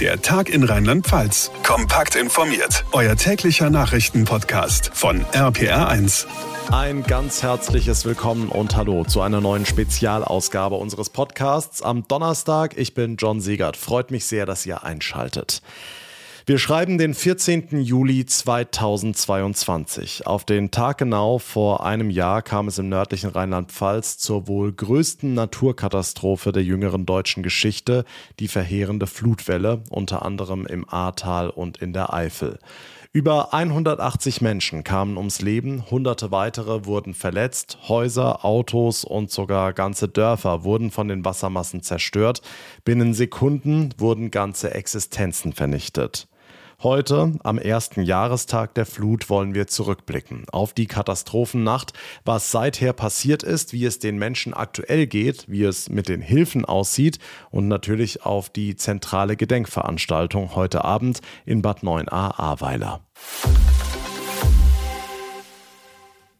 Der 0.00 0.20
Tag 0.20 0.48
in 0.48 0.64
Rheinland-Pfalz. 0.64 1.52
Kompakt 1.62 2.16
informiert. 2.16 2.84
Euer 2.90 3.14
täglicher 3.14 3.70
Nachrichtenpodcast 3.70 4.90
von 4.92 5.24
RPR1. 5.26 6.26
Ein 6.72 7.04
ganz 7.04 7.44
herzliches 7.44 8.04
Willkommen 8.04 8.48
und 8.48 8.74
Hallo 8.74 9.04
zu 9.04 9.20
einer 9.20 9.40
neuen 9.40 9.64
Spezialausgabe 9.64 10.74
unseres 10.74 11.10
Podcasts 11.10 11.80
am 11.80 12.08
Donnerstag. 12.08 12.76
Ich 12.76 12.94
bin 12.94 13.14
John 13.16 13.40
Siegert. 13.40 13.76
Freut 13.76 14.10
mich 14.10 14.24
sehr, 14.24 14.46
dass 14.46 14.66
ihr 14.66 14.82
einschaltet. 14.82 15.62
Wir 16.46 16.58
schreiben 16.58 16.98
den 16.98 17.14
14. 17.14 17.80
Juli 17.80 18.26
2022. 18.26 20.26
Auf 20.26 20.44
den 20.44 20.70
Tag 20.70 20.98
genau 20.98 21.38
vor 21.38 21.86
einem 21.86 22.10
Jahr 22.10 22.42
kam 22.42 22.68
es 22.68 22.76
im 22.76 22.90
nördlichen 22.90 23.30
Rheinland-Pfalz 23.30 24.18
zur 24.18 24.46
wohl 24.46 24.70
größten 24.70 25.32
Naturkatastrophe 25.32 26.52
der 26.52 26.62
jüngeren 26.62 27.06
deutschen 27.06 27.42
Geschichte, 27.42 28.04
die 28.40 28.48
verheerende 28.48 29.06
Flutwelle, 29.06 29.84
unter 29.88 30.22
anderem 30.22 30.66
im 30.66 30.86
Ahrtal 30.86 31.48
und 31.48 31.78
in 31.78 31.94
der 31.94 32.12
Eifel. 32.12 32.58
Über 33.14 33.54
180 33.54 34.42
Menschen 34.42 34.84
kamen 34.84 35.16
ums 35.16 35.40
Leben, 35.40 35.90
hunderte 35.90 36.30
weitere 36.30 36.84
wurden 36.84 37.14
verletzt, 37.14 37.78
Häuser, 37.88 38.44
Autos 38.44 39.04
und 39.04 39.30
sogar 39.30 39.72
ganze 39.72 40.08
Dörfer 40.08 40.62
wurden 40.62 40.90
von 40.90 41.08
den 41.08 41.24
Wassermassen 41.24 41.82
zerstört, 41.82 42.42
binnen 42.84 43.14
Sekunden 43.14 43.94
wurden 43.96 44.30
ganze 44.30 44.74
Existenzen 44.74 45.54
vernichtet. 45.54 46.28
Heute, 46.84 47.32
am 47.42 47.56
ersten 47.56 48.02
Jahrestag 48.02 48.74
der 48.74 48.84
Flut, 48.84 49.30
wollen 49.30 49.54
wir 49.54 49.66
zurückblicken 49.66 50.44
auf 50.52 50.74
die 50.74 50.86
Katastrophennacht, 50.86 51.94
was 52.26 52.50
seither 52.50 52.92
passiert 52.92 53.42
ist, 53.42 53.72
wie 53.72 53.86
es 53.86 54.00
den 54.00 54.18
Menschen 54.18 54.52
aktuell 54.52 55.06
geht, 55.06 55.46
wie 55.48 55.64
es 55.64 55.88
mit 55.88 56.10
den 56.10 56.20
Hilfen 56.20 56.66
aussieht 56.66 57.20
und 57.50 57.68
natürlich 57.68 58.26
auf 58.26 58.50
die 58.50 58.76
zentrale 58.76 59.34
Gedenkveranstaltung 59.34 60.54
heute 60.56 60.84
Abend 60.84 61.22
in 61.46 61.62
Bad 61.62 61.80
9a 61.80 62.38
Ahrweiler. 62.38 63.00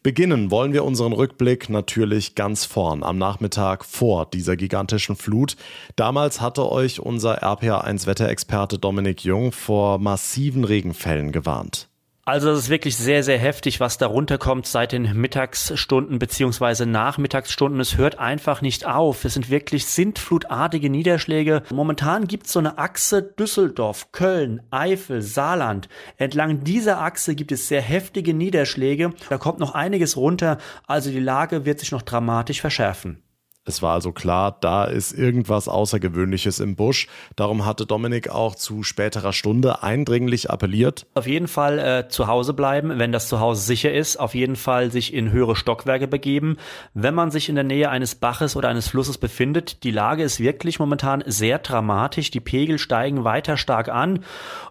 Beginnen 0.05 0.51
wollen 0.51 0.75
wir 0.75 0.85
unseren 0.85 1.15
Rückblick 1.15 1.71
natürlich 1.71 2.35
ganz 2.35 2.67
vorn 2.67 3.03
am 3.03 3.17
Nachmittag 3.17 3.87
vor 3.87 4.27
dieser 4.27 4.55
gigantischen 4.55 5.17
Flut. 5.17 5.57
Damals 5.97 6.43
hatte 6.43 6.71
euch 6.71 7.01
unser 7.01 7.43
RPA1 7.43 8.07
Wetterexperte 8.07 8.79
Dominik 8.79 9.25
Jung 9.25 9.51
vor 9.51 9.99
massiven 9.99 10.65
Regenfällen 10.65 11.33
gewarnt. 11.33 11.89
Also 12.27 12.51
es 12.51 12.61
ist 12.61 12.69
wirklich 12.71 12.97
sehr, 12.97 13.23
sehr 13.23 13.39
heftig, 13.39 13.81
was 13.81 13.99
da 13.99 14.07
runterkommt 14.07 14.67
seit 14.67 14.93
den 14.93 15.13
Mittagsstunden 15.13 16.19
beziehungsweise 16.19 16.87
Nachmittagsstunden. 16.87 17.81
Es 17.81 17.99
hört 17.99 18.19
einfach 18.19 18.63
nicht 18.63 18.87
auf. 18.87 19.27
Es 19.27 19.35
sind 19.35 19.51
wirklich 19.51 19.85
sintflutartige 19.85 20.89
Niederschläge. 20.89 21.65
Momentan 21.71 22.27
gibt 22.27 22.47
es 22.47 22.53
so 22.53 22.61
eine 22.61 22.79
Achse 22.79 23.23
Düsseldorf, 23.23 24.11
Köln, 24.13 24.63
Eifel, 24.71 25.21
Saarland. 25.21 25.91
Entlang 26.17 26.65
dieser 26.65 27.03
Achse 27.03 27.35
gibt 27.35 27.53
es 27.53 27.69
sehr 27.69 27.83
heftige 27.83 28.33
Niederschläge. 28.33 29.13
Da 29.29 29.37
kommt 29.37 29.59
noch 29.59 29.75
einiges 29.75 30.17
runter. 30.17 30.57
Also 30.87 31.11
die 31.11 31.21
Lage 31.21 31.67
wird 31.67 31.81
sich 31.81 31.93
noch 31.93 32.03
dramatisch 32.03 32.63
verschärfen. 32.63 33.24
Es 33.67 33.81
war 33.81 33.95
also 33.95 34.13
klar, 34.13 34.59
da 34.61 34.85
ist 34.85 35.13
irgendwas 35.13 35.69
Außergewöhnliches 35.69 36.61
im 36.61 36.77
Busch. 36.77 37.09
Darum 37.35 37.65
hatte 37.65 37.87
Dominik 37.87 38.29
auch 38.29 38.55
zu 38.55 38.83
späterer 38.83 39.33
Stunde 39.33 39.83
eindringlich 39.83 40.51
appelliert. 40.51 41.07
Auf 41.15 41.27
jeden 41.27 41.49
Fall 41.49 41.79
äh, 41.79 42.09
zu 42.09 42.27
Hause 42.27 42.53
bleiben, 42.53 42.99
wenn 42.99 43.11
das 43.11 43.27
Zuhause 43.27 43.63
sicher 43.63 43.91
ist. 43.91 44.21
Auf 44.21 44.35
jeden 44.35 44.57
Fall 44.57 44.91
sich 44.91 45.15
in 45.15 45.33
höhere 45.33 45.57
Stockwerke 45.57 46.07
begeben. 46.07 46.59
Wenn 46.93 47.15
man 47.15 47.31
sich 47.31 47.49
in 47.49 47.55
der 47.55 47.65
Nähe 47.65 47.89
eines 47.89 48.15
Baches 48.17 48.55
oder 48.55 48.69
eines 48.69 48.89
Flusses 48.89 49.17
befindet, 49.17 49.83
die 49.83 49.91
Lage 49.91 50.25
ist 50.25 50.41
wirklich 50.41 50.79
momentan 50.79 51.25
sehr 51.25 51.59
dramatisch. 51.59 52.31
Die 52.31 52.41
Pegel 52.41 52.79
steigen 52.79 53.25
weiter 53.25 53.57
stark 53.57 53.89
an 53.89 54.25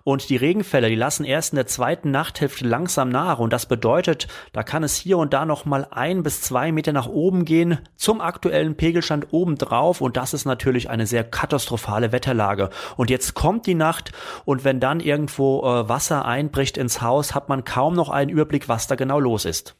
und 0.04 0.30
die 0.30 0.36
Regenfälle, 0.36 0.90
die 0.90 0.96
lassen 0.96 1.24
erst 1.24 1.54
in 1.54 1.56
der 1.56 1.66
zweiten 1.66 2.12
Nachthälfte 2.12 2.68
langsam 2.68 3.10
nach. 3.10 3.40
Und 3.40 3.54
das 3.54 3.66
bedeutet, 3.66 4.28
da 4.52 4.62
kann 4.62 4.84
es 4.84 4.96
hier 4.96 5.18
und 5.18 5.34
da 5.34 5.46
noch 5.46 5.66
mal 5.66 5.88
ein 5.90 6.22
bis 6.22 6.44
zwei 6.44 6.72
Meter 6.72 6.94
nach 6.94 7.08
oben 7.08 7.44
gehen 7.44 7.80
zum 7.96 8.22
aktuellen 8.22 8.76
Pegelstand 8.84 9.28
obendrauf 9.32 10.02
und 10.02 10.18
das 10.18 10.34
ist 10.34 10.44
natürlich 10.44 10.90
eine 10.90 11.08
sehr 11.08 11.24
katastrophale 11.24 12.12
Wetterlage. 12.12 12.70
Und 12.98 13.10
jetzt 13.10 13.34
kommt 13.34 13.66
die 13.66 13.76
Nacht 13.76 14.12
und 14.44 14.66
wenn 14.66 14.82
dann 14.82 15.00
irgendwo 15.00 15.62
äh, 15.62 15.88
Wasser 15.88 16.26
einbricht 16.26 16.76
ins 16.76 17.02
Haus, 17.02 17.34
hat 17.34 17.48
man 17.48 17.64
kaum 17.64 17.94
noch 17.94 18.10
einen 18.10 18.30
Überblick, 18.30 18.68
was 18.68 18.88
da 18.88 18.96
genau 18.96 19.22
los 19.22 19.46
ist. 19.46 19.78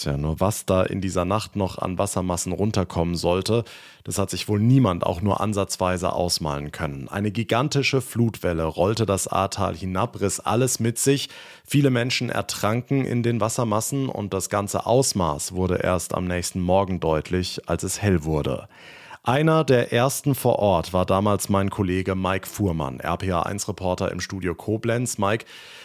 Tja, 0.00 0.16
nur 0.16 0.40
was 0.40 0.64
da 0.64 0.82
in 0.82 1.02
dieser 1.02 1.26
Nacht 1.26 1.56
noch 1.56 1.76
an 1.76 1.98
Wassermassen 1.98 2.52
runterkommen 2.52 3.16
sollte, 3.16 3.64
das 4.02 4.16
hat 4.16 4.30
sich 4.30 4.48
wohl 4.48 4.58
niemand 4.58 5.04
auch 5.04 5.20
nur 5.20 5.42
ansatzweise 5.42 6.14
ausmalen 6.14 6.72
können. 6.72 7.08
Eine 7.08 7.30
gigantische 7.30 8.00
Flutwelle 8.00 8.64
rollte 8.64 9.04
das 9.04 9.28
Ahrtal 9.28 9.76
hinab, 9.76 10.18
riss 10.20 10.40
alles 10.40 10.80
mit 10.80 10.98
sich. 10.98 11.28
Viele 11.66 11.90
Menschen 11.90 12.30
ertranken 12.30 13.04
in 13.04 13.22
den 13.22 13.42
Wassermassen 13.42 14.08
und 14.08 14.32
das 14.32 14.48
ganze 14.48 14.86
Ausmaß 14.86 15.52
wurde 15.52 15.76
erst 15.82 16.14
am 16.14 16.24
nächsten 16.24 16.60
Morgen 16.62 16.98
deutlich, 17.00 17.68
als 17.68 17.82
es 17.82 18.00
hell 18.00 18.24
wurde. 18.24 18.68
Einer 19.22 19.64
der 19.64 19.92
ersten 19.92 20.34
vor 20.34 20.58
Ort 20.60 20.94
war 20.94 21.04
damals 21.04 21.50
mein 21.50 21.68
Kollege 21.68 22.14
Mike 22.14 22.46
Fuhrmann, 22.46 23.02
RPA1-Reporter 23.02 24.10
im 24.10 24.20
Studio 24.20 24.54
Koblenz. 24.54 25.18
Mike, 25.18 25.44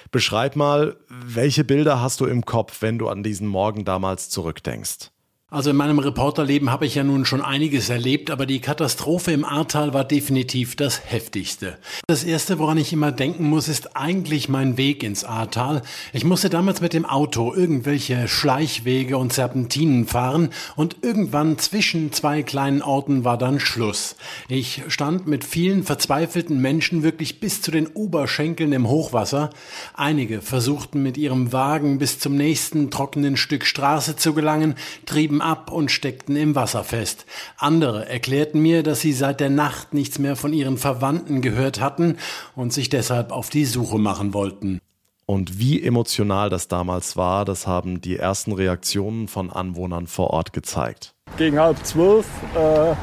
beschreib 0.10 0.56
mal, 0.56 0.96
welche 1.10 1.66
Bilder 1.66 2.02
hast 2.02 2.22
du 2.22 2.28
im 2.28 2.46
Kopf, 2.46 2.82
wenn 2.82 2.98
du 2.98 3.10
an 3.10 3.24
diesen 3.24 3.50
Morgen 3.50 3.84
damals 3.84 4.30
zurückdenkst? 4.30 5.12
Also 5.52 5.70
in 5.70 5.76
meinem 5.76 6.00
Reporterleben 6.00 6.72
habe 6.72 6.88
ich 6.88 6.96
ja 6.96 7.04
nun 7.04 7.24
schon 7.24 7.44
einiges 7.44 7.90
erlebt, 7.90 8.32
aber 8.32 8.48
die 8.48 8.62
Katastrophe 8.62 9.32
im 9.32 9.46
Ahrtal 9.46 9.94
war 9.94 10.04
definitiv 10.04 10.76
das 10.76 11.00
heftigste. 11.06 11.78
Das 12.08 12.24
erste, 12.24 12.58
woran 12.58 12.80
ich 12.80 12.92
immer 12.92 13.12
denken 13.12 13.48
muss, 13.48 13.68
ist 13.68 13.96
eigentlich 13.96 14.50
mein 14.50 14.76
Weg 14.78 15.04
ins 15.04 15.24
Ahrtal. 15.24 15.84
Ich 16.14 16.24
musste 16.24 16.50
damals 16.50 16.82
mit 16.82 16.94
dem 16.94 17.06
Auto 17.06 17.54
irgendwelche 17.54 18.28
Schleichwege 18.28 19.20
und 19.20 19.34
Serpentinen 19.34 20.08
fahren 20.08 20.50
und 20.76 20.98
irgendwann 21.04 21.60
zwischen 21.60 22.12
zwei 22.12 22.42
kleinen 22.42 22.82
Orten 22.82 23.24
war 23.24 23.38
dann 23.38 23.60
Schluss. 23.60 24.16
Ich 24.50 24.82
stand 24.88 25.28
mit 25.28 25.44
vielen 25.44 25.84
verzweifelten 25.84 26.60
Menschen 26.60 27.04
wirklich 27.04 27.40
bis 27.40 27.62
zu 27.62 27.70
den 27.70 27.86
Oberschenkeln 27.86 28.74
im 28.74 28.90
Hochwasser. 28.90 29.52
Einige 29.94 30.42
versuchten 30.42 31.04
mit 31.04 31.18
ihrem 31.18 31.54
Wagen 31.54 32.00
bis 32.00 32.18
zum 32.18 32.36
nächsten 32.36 32.90
trockenen 32.90 33.38
Stück 33.38 33.64
Straße 33.64 34.16
zu 34.16 34.34
gelangen, 34.34 34.74
trieben 35.06 35.35
blieben 35.36 35.42
ab 35.42 35.72
und 35.72 35.92
steckten 35.92 36.36
im 36.36 36.56
Wasser 36.56 36.84
fest. 36.84 37.26
Andere 37.58 38.08
erklärten 38.08 38.62
mir, 38.62 38.84
dass 38.84 39.02
sie 39.02 39.14
seit 39.14 39.40
der 39.40 39.50
Nacht 39.50 39.94
nichts 39.94 40.20
mehr 40.20 40.36
von 40.36 40.54
ihren 40.54 40.78
Verwandten 40.78 41.42
gehört 41.42 41.82
hatten 41.82 42.18
und 42.56 42.72
sich 42.74 42.90
deshalb 42.90 43.32
auf 43.32 43.50
die 43.50 43.66
Suche 43.66 43.98
machen 43.98 44.34
wollten. 44.34 44.80
Und 45.26 45.58
wie 45.60 45.82
emotional 45.82 46.50
das 46.50 46.68
damals 46.68 47.18
war, 47.18 47.46
das 47.46 47.66
haben 47.66 48.00
die 48.00 48.18
ersten 48.18 48.52
Reaktionen 48.54 49.28
von 49.28 49.52
Anwohnern 49.52 50.08
vor 50.08 50.30
Ort 50.30 50.54
gezeigt. 50.54 51.16
Gegen 51.38 51.60
halb 51.60 51.84
zwölf 51.84 52.28
äh, 52.56 52.94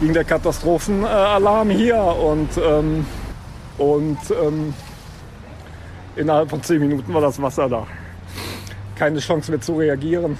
ging 0.00 0.12
der 0.12 0.24
Katastrophenalarm 0.24 1.70
hier 1.70 1.96
und, 1.96 2.48
ähm, 2.58 3.06
und 3.78 4.18
ähm, 4.42 4.74
innerhalb 6.16 6.50
von 6.50 6.62
zehn 6.62 6.80
Minuten 6.80 7.14
war 7.14 7.20
das 7.20 7.40
Wasser 7.40 7.68
da. 7.68 7.86
Keine 8.96 9.20
Chance 9.20 9.52
mehr 9.52 9.60
zu 9.60 9.76
reagieren 9.76 10.36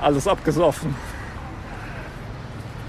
alles 0.00 0.26
abgesoffen. 0.26 0.94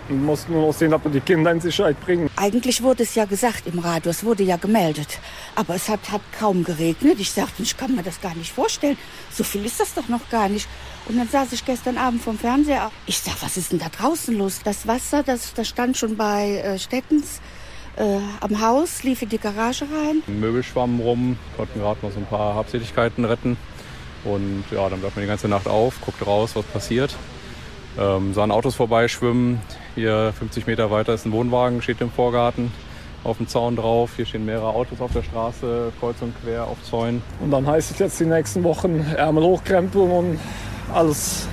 Und 0.10 0.26
mussten 0.26 0.54
nur 0.54 0.68
noch 0.68 0.74
sehen, 0.74 0.92
ob 0.94 1.04
wir 1.04 1.12
die 1.12 1.20
Kinder 1.20 1.52
in 1.52 1.62
Sicherheit 1.62 2.00
bringen. 2.02 2.32
Eigentlich 2.36 2.82
wurde 2.82 3.04
es 3.04 3.14
ja 3.14 3.26
gesagt 3.26 3.68
im 3.68 3.78
Radio, 3.78 4.10
es 4.10 4.24
wurde 4.24 4.42
ja 4.42 4.58
gemeldet. 4.58 5.20
Aber 5.56 5.76
es 5.76 5.88
hat, 5.88 6.12
hat 6.12 6.22
kaum 6.38 6.64
geregnet. 6.64 7.20
Ich 7.20 7.32
sagte, 7.32 7.62
ich 7.62 7.78
kann 7.78 7.96
mir 7.96 8.02
das 8.02 8.20
gar 8.20 8.34
nicht 8.34 8.52
vorstellen. 8.52 8.98
So 9.32 9.44
viel 9.44 9.64
ist 9.66 9.80
das 9.80 9.94
doch 9.94 10.08
noch 10.08 10.28
gar 10.32 10.50
nicht. 10.50 10.68
Und 11.08 11.18
dann 11.18 11.28
saß 11.28 11.54
ich 11.54 11.64
gestern 11.64 12.00
Abend 12.00 12.24
vom 12.24 12.40
Fernseher. 12.40 12.92
Ich 13.06 13.20
sag, 13.20 13.40
was 13.42 13.56
ist 13.56 13.72
denn 13.72 13.80
da 13.80 13.90
draußen 13.90 14.36
los? 14.36 14.62
Das 14.64 14.88
Wasser, 14.88 15.22
das, 15.22 15.54
das 15.54 15.68
stand 15.68 15.96
schon 15.96 16.18
bei 16.18 16.58
äh, 16.58 16.80
Stettens. 16.80 17.40
Äh, 17.96 18.20
am 18.40 18.62
Haus, 18.62 19.04
lief 19.04 19.22
in 19.22 19.30
die 19.30 19.38
Garage 19.38 19.86
rein. 19.86 20.24
Möbel 20.28 20.64
schwammen 20.64 21.02
rum, 21.02 21.38
konnten 21.58 21.80
gerade 21.80 22.00
noch 22.02 22.14
so 22.14 22.20
ein 22.20 22.26
paar 22.26 22.56
Habseligkeiten 22.56 23.26
retten. 23.26 23.58
Und 24.26 24.64
ja, 24.72 24.90
dann 24.90 25.00
bleibt 25.00 25.16
man 25.16 25.24
die 25.24 25.30
ganze 25.30 25.48
Nacht 25.48 25.68
auf, 25.68 26.02
guckt 26.02 26.26
raus, 26.26 26.56
was 26.56 26.66
passiert. 26.66 27.16
Ähm, 27.98 28.34
sahen 28.34 28.52
Autos 28.52 28.76
vorbeischwimmen. 28.76 29.62
Hier 29.96 30.34
50 30.38 30.68
Meter 30.68 30.92
weiter 30.92 31.14
ist 31.14 31.26
ein 31.26 31.32
Wohnwagen, 31.32 31.82
steht 31.82 32.02
im 32.02 32.12
Vorgarten 32.12 32.72
auf 33.24 33.38
dem 33.38 33.48
Zaun 33.48 33.76
drauf. 33.76 34.12
Hier 34.16 34.26
stehen 34.26 34.46
mehrere 34.46 34.70
Autos 34.70 35.02
auf 35.02 35.12
der 35.12 35.24
Straße, 35.24 35.92
kreuz 36.00 36.22
und 36.22 36.34
quer 36.42 36.66
auf 36.66 36.82
Zäunen. 36.84 37.22
Und 37.42 37.52
dann 37.52 37.66
heißt 37.66 37.92
es 37.92 38.00
jetzt 38.00 38.20
die 38.20 38.26
nächsten 38.26 38.64
Wochen 38.64 39.00
Ärmel 39.16 39.44
hochkrempeln 39.44 40.12
und 40.12 40.40
alles 40.94 41.48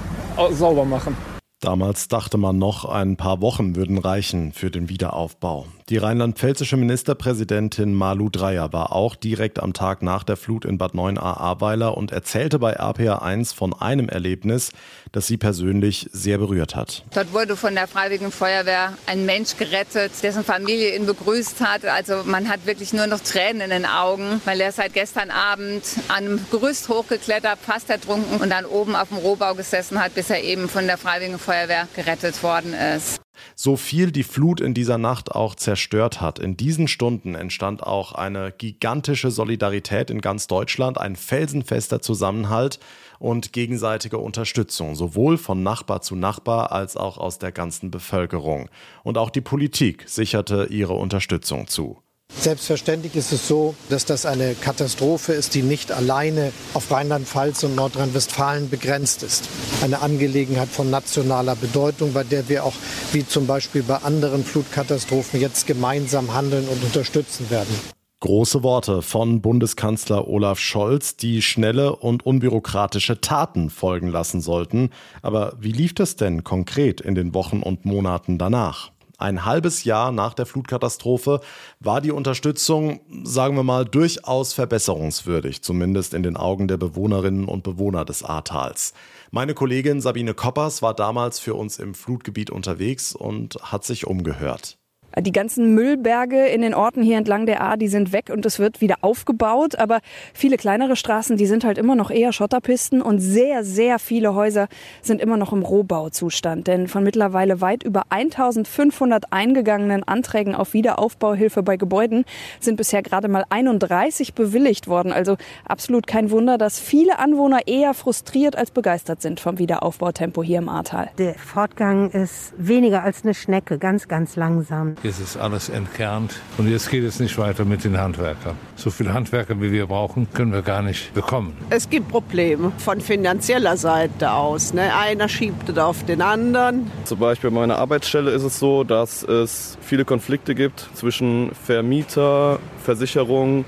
sauber 0.50 0.84
machen. 0.84 1.16
Damals 1.60 2.08
dachte 2.08 2.36
man 2.36 2.58
noch, 2.58 2.84
ein 2.84 3.16
paar 3.16 3.40
Wochen 3.40 3.76
würden 3.76 3.98
reichen 3.98 4.52
für 4.52 4.70
den 4.70 4.88
Wiederaufbau. 4.88 5.66
Die 5.88 5.98
rheinland-pfälzische 5.98 6.76
Ministerpräsidentin 6.76 7.94
Malu 7.94 8.28
Dreyer 8.28 8.72
war 8.72 8.90
auch 8.90 9.14
direkt 9.14 9.62
am 9.62 9.72
Tag 9.72 10.02
nach 10.02 10.24
der 10.24 10.36
Flut 10.36 10.64
in 10.64 10.78
Bad 10.78 10.94
9a 10.94 11.20
Ahrweiler 11.20 11.96
und 11.96 12.10
erzählte 12.10 12.58
bei 12.58 12.76
RPA1 12.76 13.54
von 13.54 13.72
einem 13.72 14.08
Erlebnis, 14.08 14.72
das 15.12 15.28
sie 15.28 15.36
persönlich 15.36 16.08
sehr 16.10 16.38
berührt 16.38 16.74
hat. 16.74 17.04
Dort 17.14 17.32
wurde 17.32 17.54
von 17.54 17.76
der 17.76 17.86
Freiwilligen 17.86 18.32
Feuerwehr 18.32 18.94
ein 19.06 19.26
Mensch 19.26 19.56
gerettet, 19.58 20.10
dessen 20.24 20.42
Familie 20.42 20.96
ihn 20.96 21.06
begrüßt 21.06 21.60
hat. 21.60 21.84
Also 21.84 22.24
man 22.24 22.48
hat 22.48 22.66
wirklich 22.66 22.92
nur 22.92 23.06
noch 23.06 23.20
Tränen 23.20 23.60
in 23.60 23.70
den 23.70 23.86
Augen, 23.86 24.40
weil 24.44 24.60
er 24.60 24.72
seit 24.72 24.92
gestern 24.92 25.30
Abend 25.30 25.84
an 26.08 26.16
einem 26.16 26.46
Gerüst 26.50 26.88
hochgeklettert, 26.88 27.60
fast 27.60 27.90
ertrunken 27.90 28.40
und 28.40 28.50
dann 28.50 28.64
oben 28.64 28.96
auf 28.96 29.10
dem 29.10 29.18
Rohbau 29.18 29.54
gesessen 29.54 30.02
hat, 30.02 30.16
bis 30.16 30.30
er 30.30 30.42
eben 30.42 30.68
von 30.68 30.88
der 30.88 30.98
Freiwilligen 30.98 31.38
Feuerwehr 31.38 31.86
gerettet 31.94 32.42
worden 32.42 32.74
ist. 32.74 33.20
So 33.54 33.76
viel 33.76 34.10
die 34.10 34.22
Flut 34.22 34.60
in 34.60 34.74
dieser 34.74 34.98
Nacht 34.98 35.32
auch 35.32 35.54
zerstört 35.54 36.20
hat, 36.20 36.38
in 36.38 36.56
diesen 36.56 36.88
Stunden 36.88 37.34
entstand 37.34 37.82
auch 37.82 38.12
eine 38.12 38.52
gigantische 38.52 39.30
Solidarität 39.30 40.10
in 40.10 40.20
ganz 40.20 40.46
Deutschland, 40.46 40.98
ein 40.98 41.16
felsenfester 41.16 42.00
Zusammenhalt 42.00 42.78
und 43.18 43.52
gegenseitige 43.52 44.18
Unterstützung, 44.18 44.94
sowohl 44.94 45.38
von 45.38 45.62
Nachbar 45.62 46.02
zu 46.02 46.16
Nachbar 46.16 46.72
als 46.72 46.96
auch 46.96 47.18
aus 47.18 47.38
der 47.38 47.52
ganzen 47.52 47.90
Bevölkerung. 47.90 48.68
Und 49.02 49.18
auch 49.18 49.30
die 49.30 49.40
Politik 49.40 50.04
sicherte 50.06 50.66
ihre 50.70 50.94
Unterstützung 50.94 51.66
zu. 51.66 52.02
Selbstverständlich 52.46 53.16
ist 53.16 53.32
es 53.32 53.48
so, 53.48 53.74
dass 53.88 54.04
das 54.04 54.24
eine 54.24 54.54
Katastrophe 54.54 55.32
ist, 55.32 55.56
die 55.56 55.62
nicht 55.62 55.90
alleine 55.90 56.52
auf 56.74 56.92
Rheinland-Pfalz 56.92 57.64
und 57.64 57.74
Nordrhein-Westfalen 57.74 58.70
begrenzt 58.70 59.24
ist. 59.24 59.48
Eine 59.82 60.00
Angelegenheit 60.00 60.68
von 60.68 60.88
nationaler 60.88 61.56
Bedeutung, 61.56 62.12
bei 62.12 62.22
der 62.22 62.48
wir 62.48 62.62
auch, 62.62 62.74
wie 63.10 63.26
zum 63.26 63.48
Beispiel 63.48 63.82
bei 63.82 63.96
anderen 63.96 64.44
Flutkatastrophen, 64.44 65.40
jetzt 65.40 65.66
gemeinsam 65.66 66.34
handeln 66.34 66.68
und 66.68 66.84
unterstützen 66.84 67.50
werden. 67.50 67.74
Große 68.20 68.62
Worte 68.62 69.02
von 69.02 69.42
Bundeskanzler 69.42 70.28
Olaf 70.28 70.60
Scholz, 70.60 71.16
die 71.16 71.42
schnelle 71.42 71.96
und 71.96 72.24
unbürokratische 72.24 73.20
Taten 73.20 73.70
folgen 73.70 74.06
lassen 74.06 74.40
sollten. 74.40 74.90
Aber 75.20 75.54
wie 75.58 75.72
lief 75.72 75.94
das 75.94 76.14
denn 76.14 76.44
konkret 76.44 77.00
in 77.00 77.16
den 77.16 77.34
Wochen 77.34 77.60
und 77.60 77.84
Monaten 77.84 78.38
danach? 78.38 78.92
Ein 79.18 79.44
halbes 79.44 79.84
Jahr 79.84 80.12
nach 80.12 80.34
der 80.34 80.44
Flutkatastrophe 80.44 81.40
war 81.80 82.00
die 82.00 82.10
Unterstützung, 82.10 83.00
sagen 83.24 83.56
wir 83.56 83.62
mal, 83.62 83.86
durchaus 83.86 84.52
verbesserungswürdig, 84.52 85.62
zumindest 85.62 86.12
in 86.12 86.22
den 86.22 86.36
Augen 86.36 86.68
der 86.68 86.76
Bewohnerinnen 86.76 87.46
und 87.46 87.62
Bewohner 87.62 88.04
des 88.04 88.22
Ahrtals. 88.22 88.92
Meine 89.30 89.54
Kollegin 89.54 90.00
Sabine 90.00 90.34
Koppers 90.34 90.82
war 90.82 90.94
damals 90.94 91.38
für 91.38 91.54
uns 91.54 91.78
im 91.78 91.94
Flutgebiet 91.94 92.50
unterwegs 92.50 93.14
und 93.14 93.54
hat 93.62 93.84
sich 93.84 94.06
umgehört. 94.06 94.78
Die 95.18 95.32
ganzen 95.32 95.74
Müllberge 95.74 96.44
in 96.44 96.60
den 96.60 96.74
Orten 96.74 97.02
hier 97.02 97.16
entlang 97.16 97.46
der 97.46 97.62
A, 97.62 97.78
die 97.78 97.88
sind 97.88 98.12
weg 98.12 98.28
und 98.30 98.44
es 98.44 98.58
wird 98.58 98.82
wieder 98.82 98.96
aufgebaut. 99.00 99.74
Aber 99.78 100.00
viele 100.34 100.58
kleinere 100.58 100.94
Straßen, 100.94 101.38
die 101.38 101.46
sind 101.46 101.64
halt 101.64 101.78
immer 101.78 101.94
noch 101.94 102.10
eher 102.10 102.34
Schotterpisten 102.34 103.00
und 103.00 103.18
sehr, 103.20 103.64
sehr 103.64 103.98
viele 103.98 104.34
Häuser 104.34 104.68
sind 105.00 105.22
immer 105.22 105.38
noch 105.38 105.54
im 105.54 105.62
Rohbauzustand. 105.62 106.66
Denn 106.66 106.86
von 106.86 107.02
mittlerweile 107.02 107.62
weit 107.62 107.82
über 107.82 108.02
1500 108.10 109.32
eingegangenen 109.32 110.04
Anträgen 110.04 110.54
auf 110.54 110.74
Wiederaufbauhilfe 110.74 111.62
bei 111.62 111.78
Gebäuden 111.78 112.26
sind 112.60 112.76
bisher 112.76 113.02
gerade 113.02 113.28
mal 113.28 113.44
31 113.48 114.34
bewilligt 114.34 114.86
worden. 114.86 115.12
Also 115.12 115.38
absolut 115.64 116.06
kein 116.06 116.30
Wunder, 116.30 116.58
dass 116.58 116.78
viele 116.78 117.18
Anwohner 117.18 117.60
eher 117.66 117.94
frustriert 117.94 118.54
als 118.54 118.70
begeistert 118.70 119.22
sind 119.22 119.40
vom 119.40 119.58
Wiederaufbautempo 119.58 120.42
hier 120.42 120.58
im 120.58 120.68
Ahrtal. 120.68 121.08
Der 121.16 121.36
Fortgang 121.36 122.10
ist 122.10 122.52
weniger 122.58 123.02
als 123.02 123.24
eine 123.24 123.32
Schnecke, 123.32 123.78
ganz, 123.78 124.08
ganz 124.08 124.36
langsam. 124.36 124.96
Jetzt 125.06 125.20
ist 125.20 125.36
alles 125.36 125.68
entkernt 125.68 126.34
und 126.58 126.68
jetzt 126.68 126.90
geht 126.90 127.04
es 127.04 127.20
nicht 127.20 127.38
weiter 127.38 127.64
mit 127.64 127.84
den 127.84 127.96
Handwerkern. 127.96 128.56
So 128.74 128.90
viele 128.90 129.14
Handwerker, 129.14 129.60
wie 129.60 129.70
wir 129.70 129.86
brauchen, 129.86 130.26
können 130.32 130.52
wir 130.52 130.62
gar 130.62 130.82
nicht 130.82 131.14
bekommen. 131.14 131.56
Es 131.70 131.88
gibt 131.88 132.08
Probleme 132.08 132.72
von 132.78 133.00
finanzieller 133.00 133.76
Seite 133.76 134.32
aus. 134.32 134.74
Ne? 134.74 134.92
Einer 134.92 135.28
schiebt 135.28 135.68
es 135.68 135.78
auf 135.78 136.04
den 136.06 136.22
anderen. 136.22 136.90
Zum 137.04 137.20
Beispiel 137.20 137.50
bei 137.50 137.60
meiner 137.60 137.78
Arbeitsstelle 137.78 138.32
ist 138.32 138.42
es 138.42 138.58
so, 138.58 138.82
dass 138.82 139.22
es 139.22 139.78
viele 139.80 140.04
Konflikte 140.04 140.56
gibt 140.56 140.88
zwischen 140.94 141.52
Vermieter, 141.54 142.58
Versicherung, 142.82 143.64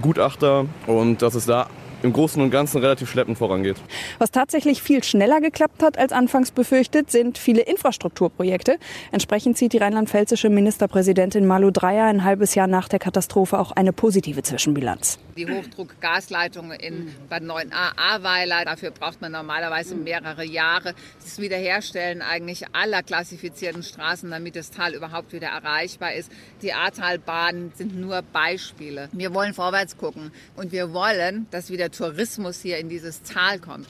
Gutachter 0.00 0.66
und 0.88 1.22
dass 1.22 1.36
es 1.36 1.46
da 1.46 1.68
im 2.06 2.12
Großen 2.12 2.40
und 2.40 2.50
Ganzen 2.50 2.78
relativ 2.78 3.10
schleppend 3.10 3.36
vorangeht. 3.36 3.76
Was 4.18 4.30
tatsächlich 4.30 4.82
viel 4.82 5.02
schneller 5.02 5.40
geklappt 5.40 5.82
hat 5.82 5.98
als 5.98 6.12
anfangs 6.12 6.52
befürchtet, 6.52 7.10
sind 7.10 7.36
viele 7.36 7.62
Infrastrukturprojekte. 7.62 8.78
Entsprechend 9.12 9.58
zieht 9.58 9.72
die 9.72 9.78
rheinland-pfälzische 9.78 10.48
Ministerpräsidentin 10.48 11.46
Malu 11.46 11.70
Dreyer 11.70 12.06
ein 12.06 12.24
halbes 12.24 12.54
Jahr 12.54 12.68
nach 12.68 12.88
der 12.88 12.98
Katastrophe 12.98 13.58
auch 13.58 13.72
eine 13.72 13.92
positive 13.92 14.42
Zwischenbilanz. 14.42 15.18
Die 15.36 15.46
Hochdruckgasleitung 15.46 16.72
in 16.72 17.12
Bad 17.28 17.42
9a 17.42 17.98
Ahrweiler, 17.98 18.64
dafür 18.64 18.90
braucht 18.90 19.20
man 19.20 19.32
normalerweise 19.32 19.94
mehrere 19.94 20.44
Jahre. 20.44 20.94
Das 21.22 21.38
Wiederherstellen 21.38 22.22
eigentlich 22.22 22.64
aller 22.72 23.02
klassifizierten 23.02 23.82
Straßen, 23.82 24.30
damit 24.30 24.56
das 24.56 24.70
Tal 24.70 24.94
überhaupt 24.94 25.32
wieder 25.32 25.48
erreichbar 25.48 26.14
ist. 26.14 26.30
Die 26.62 26.72
Ahrtalbahnen 26.72 27.72
sind 27.74 27.98
nur 27.98 28.22
Beispiele. 28.22 29.08
Wir 29.12 29.34
wollen 29.34 29.52
vorwärts 29.52 29.98
gucken 29.98 30.30
und 30.56 30.72
wir 30.72 30.92
wollen, 30.94 31.46
dass 31.50 31.70
wieder 31.70 31.92
Tourismus 31.96 32.60
hier 32.60 32.78
in 32.78 32.88
dieses 32.88 33.22
Tal 33.22 33.58
kommt. 33.58 33.88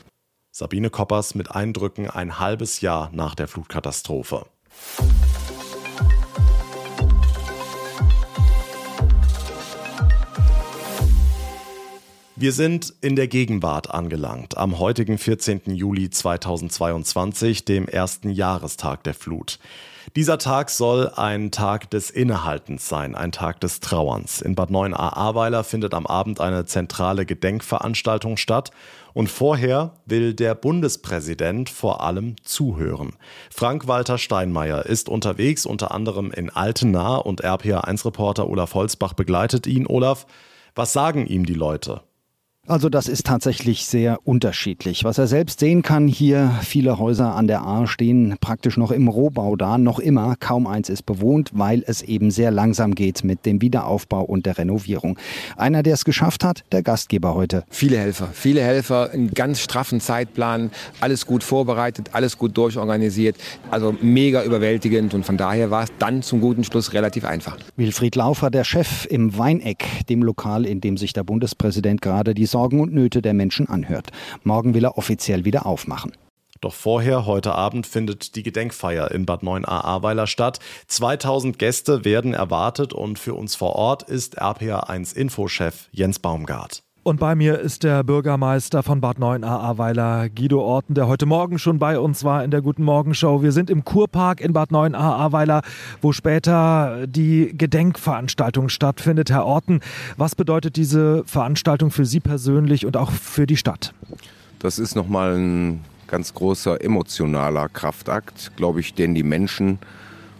Sabine 0.51 0.91
Koppers 0.91 1.35
mit 1.35 1.51
Eindrücken 1.51 2.09
ein 2.09 2.39
halbes 2.39 2.81
Jahr 2.81 3.11
nach 3.13 3.35
der 3.35 3.49
Flutkatastrophe. 3.49 4.47
Wir 12.39 12.53
sind 12.53 12.93
in 13.01 13.17
der 13.17 13.29
Gegenwart 13.29 13.91
angelangt, 13.91 14.59
am 14.59 14.79
heutigen 14.79 15.17
14. 15.17 15.75
Juli 15.75 16.11
2022, 16.11 17.65
dem 17.65 17.89
ersten 17.89 18.29
Jahrestag 18.29 19.03
der 19.05 19.15
Flut. 19.15 19.59
Dieser 20.17 20.37
Tag 20.37 20.69
soll 20.69 21.09
ein 21.17 21.51
Tag 21.51 21.89
des 21.89 22.11
Innehaltens 22.11 22.91
sein, 22.91 23.15
ein 23.15 23.33
Tag 23.33 23.61
des 23.61 23.81
Trauerns. 23.81 24.43
In 24.43 24.55
Bad 24.55 24.69
9a 24.69 25.15
Ahrweiler 25.17 25.65
findet 25.65 25.95
am 25.95 26.07
Abend 26.07 26.39
eine 26.39 26.67
zentrale 26.67 27.25
Gedenkveranstaltung 27.25 28.37
statt 28.37 28.71
und 29.15 29.31
vorher 29.31 29.95
will 30.05 30.35
der 30.35 30.55
Bundespräsident 30.55 31.71
vor 31.71 32.03
allem 32.03 32.37
zuhören. 32.45 33.15
Frank-Walter 33.49 34.19
Steinmeier 34.19 34.85
ist 34.85 35.09
unterwegs, 35.09 35.65
unter 35.65 35.91
anderem 35.91 36.31
in 36.33 36.51
Altenahr 36.51 37.25
und 37.25 37.43
RPA1-Reporter 37.43 38.47
Olaf 38.47 38.75
Holzbach 38.75 39.15
begleitet 39.15 39.67
ihn. 39.67 39.87
Olaf, 39.87 40.27
was 40.75 40.93
sagen 40.93 41.27
ihm 41.27 41.47
die 41.47 41.55
Leute? 41.55 42.03
Also 42.69 42.89
das 42.89 43.07
ist 43.07 43.27
tatsächlich 43.27 43.87
sehr 43.87 44.19
unterschiedlich. 44.25 45.05
Was 45.05 45.19
er 45.19 45.29
selbst 45.29 45.61
sehen 45.61 45.83
kann, 45.83 46.09
hier 46.09 46.51
viele 46.63 46.99
Häuser 46.99 47.37
an 47.37 47.47
der 47.47 47.63
A 47.63 47.87
stehen 47.87 48.35
praktisch 48.41 48.77
noch 48.77 48.91
im 48.91 49.07
Rohbau 49.07 49.55
da, 49.55 49.79
noch 49.79 50.01
immer. 50.01 50.35
Kaum 50.41 50.67
eins 50.67 50.89
ist 50.89 51.07
bewohnt, 51.07 51.51
weil 51.55 51.85
es 51.87 52.03
eben 52.03 52.33
sehr 52.33 52.51
langsam 52.51 52.97
geht 52.97 53.23
mit 53.23 53.47
dem 53.47 53.63
Wiederaufbau 53.63 54.23
und 54.23 54.47
der 54.47 54.59
Renovierung. 54.59 55.17
Einer, 55.57 55.85
der 55.85 55.95
es 55.95 56.05
geschafft 56.05 56.43
hat, 56.43 56.65
der 56.73 56.83
Gastgeber 56.83 57.37
heute. 57.37 57.63
Viele 57.71 57.99
Helfer, 57.99 58.31
viele 58.33 58.63
Helfer, 58.63 59.13
einen 59.13 59.31
ganz 59.31 59.61
straffen 59.61 60.01
Zeitplan, 60.01 60.73
alles 61.01 61.25
gut 61.25 61.45
vorbereitet, 61.45 62.11
alles 62.15 62.37
gut 62.37 62.57
durchorganisiert. 62.57 63.37
Also 63.71 63.95
mega 64.03 64.43
überwältigend 64.43 65.15
und 65.15 65.25
von 65.25 65.37
daher 65.37 65.71
war 65.71 65.85
es 65.85 65.91
dann 66.01 66.23
zum 66.23 66.41
guten 66.41 66.65
Schluss 66.65 66.93
relativ 66.93 67.25
einfach. 67.25 67.59
Wilfried 67.77 68.17
Laufer, 68.17 68.51
der 68.51 68.65
Chef 68.65 69.07
im 69.09 69.39
Weineck, 69.39 69.85
dem 70.09 70.25
Lokal, 70.25 70.67
in 70.67 70.81
dem 70.81 70.97
sich 70.97 71.13
der 71.13 71.23
Bundespräsident 71.23 72.03
gerade 72.03 72.35
die 72.35 72.47
Sorgen 72.57 72.81
und 72.81 72.95
Nöte 72.95 73.21
der 73.21 73.35
Menschen 73.35 73.69
anhört. 73.69 74.13
Morgen 74.43 74.73
will 74.73 74.87
er 74.87 74.97
offiziell 74.97 75.45
wieder 75.45 75.67
aufmachen. 75.67 76.13
Doch 76.63 76.73
vorher, 76.73 77.27
heute 77.27 77.55
Abend, 77.55 77.87
findet 77.87 78.35
die 78.35 78.43
Gedenkfeier 78.43 79.11
in 79.11 79.27
Bad 79.27 79.43
9a 79.43 79.67
Ahrweiler 79.67 80.27
statt. 80.27 80.59
2000 80.87 81.59
Gäste 81.59 82.07
werden 82.07 82.33
erwartet 82.33 82.95
und 82.95 83.19
für 83.19 83.35
uns 83.35 83.57
vor 83.57 83.77
Ort 83.77 84.05
ist 84.05 84.41
RPA1 84.41 85.15
Infochef 85.15 85.91
Jens 85.93 86.19
Baumgart. 86.19 86.86
Und 87.07 87.21
bei 87.21 87.37
mir 87.37 87.61
ist 87.61 87.85
der 87.85 88.03
Bürgermeister 88.03 88.83
von 88.83 89.01
Bad 89.01 89.19
9a 89.19 89.47
Ahrweiler, 89.47 90.29
Guido 90.29 90.61
Orten, 90.61 90.95
der 90.95 91.07
heute 91.07 91.25
Morgen 91.25 91.61
schon 91.61 91.79
bei 91.79 92.01
uns 92.01 92.25
war 92.25 92.43
in 92.43 92.51
der 92.51 92.63
Guten 92.63 92.83
Morgenshow. 92.83 93.45
Wir 93.45 93.53
sind 93.53 93.71
im 93.71 93.85
Kurpark 93.85 94.41
in 94.41 94.53
Bad 94.53 94.73
9a 94.73 94.97
Ahrweiler, 94.97 95.63
wo 96.03 96.11
später 96.11 97.07
die 97.07 97.57
Gedenkveranstaltung 97.57 98.69
stattfindet. 98.69 99.31
Herr 99.31 99.47
Orten, 99.47 99.83
was 100.17 100.35
bedeutet 100.35 100.75
diese 100.75 101.23
Veranstaltung 101.27 101.93
für 101.93 102.05
Sie 102.05 102.19
persönlich 102.19 102.85
und 102.85 102.97
auch 102.97 103.13
für 103.13 103.47
die 103.47 103.57
Stadt? 103.57 103.95
Das 104.59 104.81
ist 104.81 104.97
nochmal 104.97 105.37
ein 105.37 105.85
ganz 106.09 106.35
großer 106.35 106.83
emotionaler 106.83 107.69
Kraftakt, 107.69 108.51
glaube 108.57 108.81
ich, 108.81 108.95
den 108.95 109.15
die 109.15 109.23
Menschen 109.23 109.79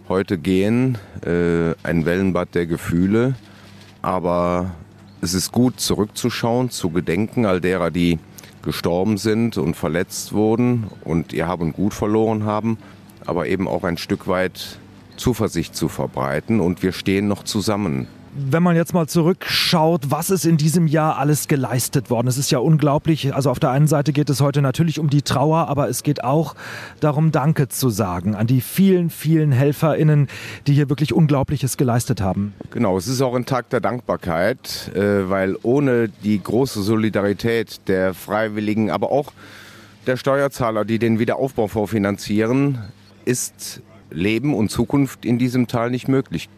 heute 0.09 0.37
gehen. 0.37 0.97
Äh, 1.25 1.75
ein 1.83 2.05
Wellenbad 2.05 2.55
der 2.55 2.65
Gefühle. 2.65 3.35
Aber 4.01 4.71
es 5.21 5.33
ist 5.33 5.51
gut 5.51 5.79
zurückzuschauen, 5.79 6.69
zu 6.69 6.89
gedenken 6.89 7.45
all 7.45 7.61
derer, 7.61 7.91
die 7.91 8.19
gestorben 8.61 9.17
sind 9.17 9.57
und 9.57 9.75
verletzt 9.75 10.33
wurden 10.33 10.87
und 11.03 11.33
ihr 11.33 11.47
Hab 11.47 11.61
und 11.61 11.73
Gut 11.73 11.93
verloren 11.93 12.43
haben, 12.43 12.77
aber 13.25 13.47
eben 13.47 13.67
auch 13.67 13.83
ein 13.83 13.97
Stück 13.97 14.27
weit 14.27 14.79
Zuversicht 15.15 15.75
zu 15.75 15.87
verbreiten. 15.87 16.59
Und 16.59 16.83
wir 16.83 16.91
stehen 16.91 17.27
noch 17.27 17.43
zusammen 17.43 18.07
wenn 18.37 18.61
man 18.61 18.75
jetzt 18.75 18.93
mal 18.93 19.07
zurückschaut, 19.07 20.11
was 20.11 20.29
ist 20.29 20.45
in 20.45 20.57
diesem 20.57 20.87
Jahr 20.87 21.17
alles 21.17 21.47
geleistet 21.47 22.09
worden? 22.09 22.27
Es 22.27 22.37
ist 22.37 22.51
ja 22.51 22.59
unglaublich. 22.59 23.33
Also 23.33 23.49
auf 23.49 23.59
der 23.59 23.71
einen 23.71 23.87
Seite 23.87 24.13
geht 24.13 24.29
es 24.29 24.41
heute 24.41 24.61
natürlich 24.61 24.99
um 24.99 25.09
die 25.09 25.23
Trauer, 25.23 25.67
aber 25.67 25.89
es 25.89 26.03
geht 26.03 26.23
auch 26.23 26.55
darum, 26.99 27.31
Danke 27.31 27.67
zu 27.67 27.89
sagen 27.89 28.35
an 28.35 28.47
die 28.47 28.61
vielen, 28.61 29.09
vielen 29.09 29.51
HelferInnen, 29.51 30.27
die 30.67 30.73
hier 30.73 30.89
wirklich 30.89 31.13
Unglaubliches 31.13 31.77
geleistet 31.77 32.21
haben. 32.21 32.53
Genau, 32.71 32.97
es 32.97 33.07
ist 33.07 33.21
auch 33.21 33.33
ein 33.33 33.45
Tag 33.45 33.69
der 33.71 33.81
Dankbarkeit, 33.81 34.91
äh, 34.93 35.29
weil 35.29 35.57
ohne 35.63 36.09
die 36.09 36.41
große 36.41 36.83
Solidarität 36.83 37.81
der 37.87 38.13
Freiwilligen, 38.13 38.91
aber 38.91 39.11
auch 39.11 39.33
der 40.05 40.15
Steuerzahler, 40.15 40.85
die 40.85 40.99
den 40.99 41.19
Wiederaufbau 41.19 41.67
vorfinanzieren, 41.67 42.77
ist 43.25 43.81
Leben 44.09 44.53
und 44.53 44.69
Zukunft 44.69 45.25
in 45.25 45.37
diesem 45.37 45.67
Tal 45.67 45.89
nicht 45.89 46.07
möglich 46.07 46.49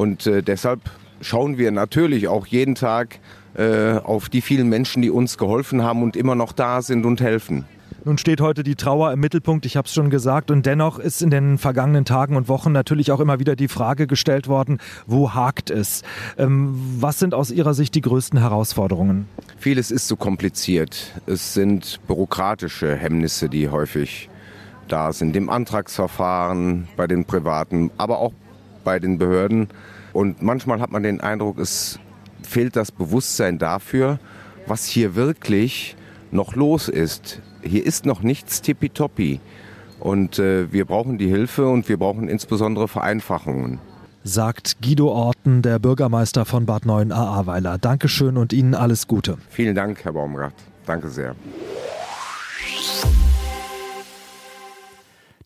und 0.00 0.26
äh, 0.26 0.42
deshalb 0.42 0.80
schauen 1.20 1.58
wir 1.58 1.70
natürlich 1.72 2.26
auch 2.26 2.46
jeden 2.46 2.74
Tag 2.74 3.18
äh, 3.52 3.98
auf 3.98 4.30
die 4.30 4.40
vielen 4.40 4.70
Menschen, 4.70 5.02
die 5.02 5.10
uns 5.10 5.36
geholfen 5.36 5.82
haben 5.82 6.02
und 6.02 6.16
immer 6.16 6.34
noch 6.34 6.52
da 6.52 6.80
sind 6.80 7.04
und 7.04 7.20
helfen. 7.20 7.66
Nun 8.06 8.16
steht 8.16 8.40
heute 8.40 8.62
die 8.62 8.76
Trauer 8.76 9.12
im 9.12 9.20
Mittelpunkt, 9.20 9.66
ich 9.66 9.76
habe 9.76 9.86
es 9.86 9.92
schon 9.92 10.08
gesagt, 10.08 10.50
und 10.50 10.64
dennoch 10.64 10.98
ist 10.98 11.20
in 11.20 11.28
den 11.28 11.58
vergangenen 11.58 12.06
Tagen 12.06 12.34
und 12.36 12.48
Wochen 12.48 12.72
natürlich 12.72 13.12
auch 13.12 13.20
immer 13.20 13.40
wieder 13.40 13.56
die 13.56 13.68
Frage 13.68 14.06
gestellt 14.06 14.48
worden, 14.48 14.78
wo 15.06 15.34
hakt 15.34 15.68
es? 15.68 16.02
Ähm, 16.38 16.80
was 16.98 17.18
sind 17.18 17.34
aus 17.34 17.50
Ihrer 17.50 17.74
Sicht 17.74 17.94
die 17.94 18.00
größten 18.00 18.38
Herausforderungen? 18.38 19.28
Vieles 19.58 19.90
ist 19.90 20.08
so 20.08 20.16
kompliziert. 20.16 21.12
Es 21.26 21.52
sind 21.52 22.00
bürokratische 22.06 22.96
Hemmnisse, 22.96 23.50
die 23.50 23.68
häufig 23.68 24.30
da 24.88 25.12
sind, 25.12 25.36
im 25.36 25.50
Antragsverfahren 25.50 26.88
bei 26.96 27.06
den 27.06 27.26
Privaten, 27.26 27.90
aber 27.98 28.20
auch 28.20 28.32
bei 28.84 28.98
den 28.98 29.18
Behörden. 29.18 29.68
Und 30.12 30.42
manchmal 30.42 30.80
hat 30.80 30.90
man 30.90 31.02
den 31.02 31.20
Eindruck, 31.20 31.58
es 31.58 31.98
fehlt 32.42 32.76
das 32.76 32.90
Bewusstsein 32.92 33.58
dafür, 33.58 34.18
was 34.66 34.86
hier 34.86 35.14
wirklich 35.14 35.96
noch 36.30 36.54
los 36.54 36.88
ist. 36.88 37.40
Hier 37.62 37.84
ist 37.84 38.06
noch 38.06 38.22
nichts 38.22 38.62
tippitoppi. 38.62 39.40
Und 39.98 40.38
äh, 40.38 40.72
wir 40.72 40.86
brauchen 40.86 41.18
die 41.18 41.28
Hilfe 41.28 41.68
und 41.68 41.88
wir 41.88 41.98
brauchen 41.98 42.28
insbesondere 42.28 42.88
Vereinfachungen. 42.88 43.78
Sagt 44.24 44.82
Guido 44.82 45.08
Orten, 45.08 45.62
der 45.62 45.78
Bürgermeister 45.78 46.44
von 46.44 46.66
Bad 46.66 46.86
9 46.86 47.12
Ahrweiler. 47.12 47.78
Dankeschön 47.78 48.36
und 48.36 48.52
Ihnen 48.52 48.74
alles 48.74 49.06
Gute. 49.06 49.38
Vielen 49.48 49.74
Dank, 49.74 50.04
Herr 50.04 50.12
Baumgart. 50.12 50.54
Danke 50.86 51.08
sehr. 51.08 51.34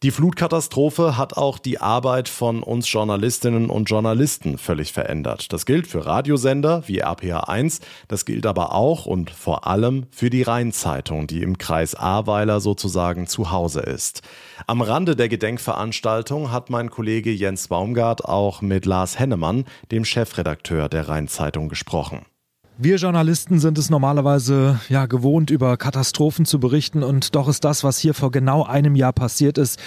Die 0.03 0.11
Flutkatastrophe 0.11 1.17
hat 1.17 1.37
auch 1.37 1.59
die 1.59 1.81
Arbeit 1.81 2.29
von 2.29 2.63
uns 2.63 2.91
Journalistinnen 2.93 3.71
und 3.71 3.89
Journalisten 3.89 4.59
völlig 4.59 4.93
verändert. 4.93 5.53
Das 5.53 5.65
gilt 5.65 5.87
für 5.87 6.05
Radiosender 6.05 6.83
wie 6.87 7.03
RPA1, 7.03 7.81
das 8.09 8.25
gilt 8.25 8.45
aber 8.45 8.75
auch 8.75 9.07
und 9.07 9.31
vor 9.31 9.67
allem 9.67 10.07
für 10.11 10.31
die 10.31 10.43
Rheinzeitung, 10.43 11.27
die 11.27 11.43
im 11.43 11.59
Kreis 11.59 11.95
Ahrweiler 11.95 12.61
sozusagen 12.61 13.27
zu 13.27 13.51
Hause 13.51 13.81
ist. 13.81 14.23
Am 14.67 14.83
Rande 14.83 15.17
der 15.17 15.29
Gedenkveranstaltung 15.29 16.51
hat 16.51 16.71
mein 16.71 16.91
Kollege 16.91 17.31
Jens 17.31 17.69
Baumgart 17.69 18.25
auch 18.25 18.61
mit 18.61 18.85
Lars 18.87 19.19
Hennemann, 19.19 19.65
dem 19.91 20.05
Chefredakteur 20.05 20.89
der 20.89 21.09
Rheinzeitung, 21.09 21.69
gesprochen. 21.69 22.27
Wir 22.77 22.97
Journalisten 22.97 23.61
sind 23.61 23.79
es 23.79 23.89
normalerweise 23.89 24.81
ja 24.89 25.07
gewohnt, 25.07 25.51
über 25.51 25.77
Katastrophen 25.77 26.45
zu 26.45 26.59
berichten 26.59 27.05
und 27.05 27.37
doch 27.37 27.47
ist 27.47 27.63
das, 27.63 27.85
was 27.85 27.99
hier 27.99 28.15
vor 28.15 28.33
genau 28.33 28.65
einem 28.65 28.97
Jahr 28.97 29.13
passiert 29.13 29.59
ist, 29.59 29.79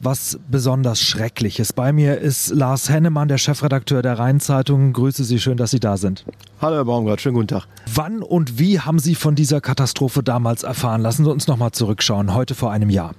was 0.00 0.38
besonders 0.50 1.02
Schreckliches. 1.02 1.74
Bei 1.74 1.92
mir 1.92 2.16
ist 2.16 2.48
Lars 2.48 2.88
Hennemann, 2.88 3.28
der 3.28 3.36
Chefredakteur 3.36 4.00
der 4.00 4.18
Rheinzeitung. 4.18 4.94
Grüße 4.94 5.22
Sie, 5.22 5.38
schön, 5.38 5.58
dass 5.58 5.70
Sie 5.70 5.80
da 5.80 5.98
sind. 5.98 6.24
Hallo 6.62 6.76
Herr 6.76 6.86
Baumgart, 6.86 7.20
schönen 7.20 7.34
guten 7.34 7.48
Tag. 7.48 7.66
Wann 7.94 8.22
und 8.22 8.58
wie 8.58 8.80
haben 8.80 8.98
Sie 8.98 9.14
von 9.14 9.34
dieser 9.34 9.60
Katastrophe 9.60 10.22
damals 10.22 10.62
erfahren? 10.62 11.02
Lassen 11.02 11.24
Sie 11.24 11.30
uns 11.30 11.46
noch 11.46 11.58
mal 11.58 11.72
zurückschauen, 11.72 12.34
heute 12.34 12.54
vor 12.54 12.72
einem 12.72 12.88
Jahr. 12.88 13.14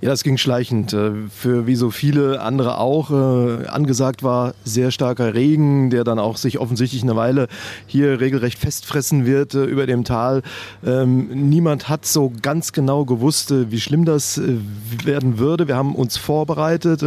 Ja, 0.00 0.10
das 0.10 0.22
ging 0.22 0.36
schleichend. 0.36 0.92
Äh, 0.92 1.10
für 1.28 1.66
wie 1.66 1.74
so 1.74 1.90
viele 1.90 2.40
andere 2.40 2.78
auch. 2.78 3.10
Äh, 3.10 3.66
angesagt 3.66 4.22
war 4.22 4.54
sehr 4.64 4.92
starker 4.92 5.34
Regen, 5.34 5.90
der 5.90 6.04
dann 6.04 6.20
auch 6.20 6.36
sich 6.36 6.60
offensichtlich 6.60 7.02
eine 7.02 7.16
Weile 7.16 7.48
hier 7.88 8.20
regelrecht 8.20 8.60
festfressen 8.60 9.26
wird 9.26 9.54
äh, 9.54 9.64
über 9.64 9.86
dem 9.86 10.04
Tal. 10.04 10.42
Ähm, 10.86 11.48
niemand 11.48 11.88
hat 11.88 12.06
so 12.06 12.32
ganz 12.42 12.70
genau 12.72 13.06
gewusst, 13.06 13.52
wie 13.52 13.80
schlimm 13.80 14.04
das 14.04 14.40
werden 15.04 15.38
würde. 15.38 15.66
Wir 15.66 15.74
haben 15.74 15.96
uns 15.96 16.16
vorbereitet, 16.16 17.04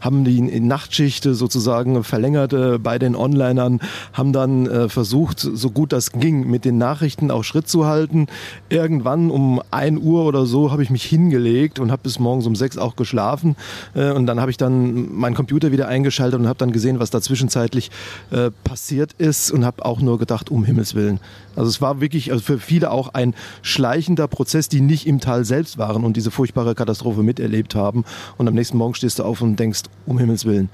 haben 0.00 0.24
die 0.24 0.40
Nachtschicht 0.60 1.24
sozusagen 1.24 2.02
verlängert 2.02 2.54
bei 2.82 2.98
den 2.98 3.14
Onlinern, 3.14 3.80
haben 4.12 4.32
dann 4.32 4.88
versucht, 4.88 5.40
so 5.40 5.70
gut 5.70 5.92
das 5.92 6.12
ging, 6.12 6.48
mit 6.48 6.64
den 6.64 6.78
Nachrichten 6.78 7.30
auch 7.30 7.42
Schritt 7.42 7.68
zu 7.68 7.86
halten. 7.86 8.26
Irgendwann 8.68 9.30
um 9.30 9.60
ein 9.70 9.98
Uhr 9.98 10.24
oder 10.24 10.46
so 10.46 10.70
habe 10.70 10.82
ich 10.82 10.90
mich 10.90 11.04
hingelegt 11.04 11.78
und 11.78 11.90
habe 11.92 12.02
bis 12.02 12.18
morgen 12.18 12.31
morgens 12.32 12.46
um 12.46 12.56
sechs 12.56 12.78
auch 12.78 12.96
geschlafen 12.96 13.56
äh, 13.94 14.10
und 14.10 14.26
dann 14.26 14.40
habe 14.40 14.50
ich 14.50 14.56
dann 14.56 15.14
meinen 15.14 15.34
Computer 15.34 15.70
wieder 15.70 15.86
eingeschaltet 15.86 16.40
und 16.40 16.48
habe 16.48 16.58
dann 16.58 16.72
gesehen, 16.72 16.98
was 16.98 17.10
da 17.10 17.20
zwischenzeitlich 17.20 17.90
äh, 18.30 18.50
passiert 18.64 19.12
ist 19.18 19.50
und 19.50 19.66
habe 19.66 19.84
auch 19.84 20.00
nur 20.00 20.18
gedacht, 20.18 20.50
um 20.50 20.64
Himmels 20.64 20.94
Willen. 20.94 21.20
Also 21.54 21.68
es 21.68 21.82
war 21.82 22.00
wirklich 22.00 22.32
also 22.32 22.42
für 22.42 22.58
viele 22.58 22.90
auch 22.90 23.12
ein 23.12 23.34
schleichender 23.60 24.28
Prozess, 24.28 24.70
die 24.70 24.80
nicht 24.80 25.06
im 25.06 25.20
Tal 25.20 25.44
selbst 25.44 25.76
waren 25.76 26.04
und 26.04 26.16
diese 26.16 26.30
furchtbare 26.30 26.74
Katastrophe 26.74 27.22
miterlebt 27.22 27.74
haben. 27.74 28.04
Und 28.38 28.48
am 28.48 28.54
nächsten 28.54 28.78
Morgen 28.78 28.94
stehst 28.94 29.18
du 29.18 29.24
auf 29.24 29.42
und 29.42 29.56
denkst, 29.56 29.82
um 30.06 30.18
Himmels 30.18 30.46
Willen. 30.46 30.70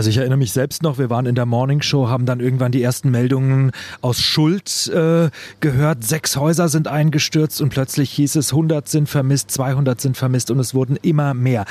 Also 0.00 0.08
ich 0.08 0.16
erinnere 0.16 0.38
mich 0.38 0.52
selbst 0.52 0.82
noch, 0.82 0.96
wir 0.96 1.10
waren 1.10 1.26
in 1.26 1.34
der 1.34 1.44
Morning 1.44 1.82
Show, 1.82 2.08
haben 2.08 2.24
dann 2.24 2.40
irgendwann 2.40 2.72
die 2.72 2.82
ersten 2.82 3.10
Meldungen 3.10 3.70
aus 4.00 4.18
Schuld 4.18 4.90
äh, 4.94 5.28
gehört. 5.60 6.04
Sechs 6.04 6.38
Häuser 6.38 6.70
sind 6.70 6.88
eingestürzt 6.88 7.60
und 7.60 7.68
plötzlich 7.68 8.10
hieß 8.12 8.36
es, 8.36 8.52
100 8.52 8.88
sind 8.88 9.10
vermisst, 9.10 9.50
200 9.50 10.00
sind 10.00 10.16
vermisst 10.16 10.50
und 10.50 10.58
es 10.58 10.72
wurden 10.72 10.96
immer 11.02 11.34
mehr. 11.34 11.66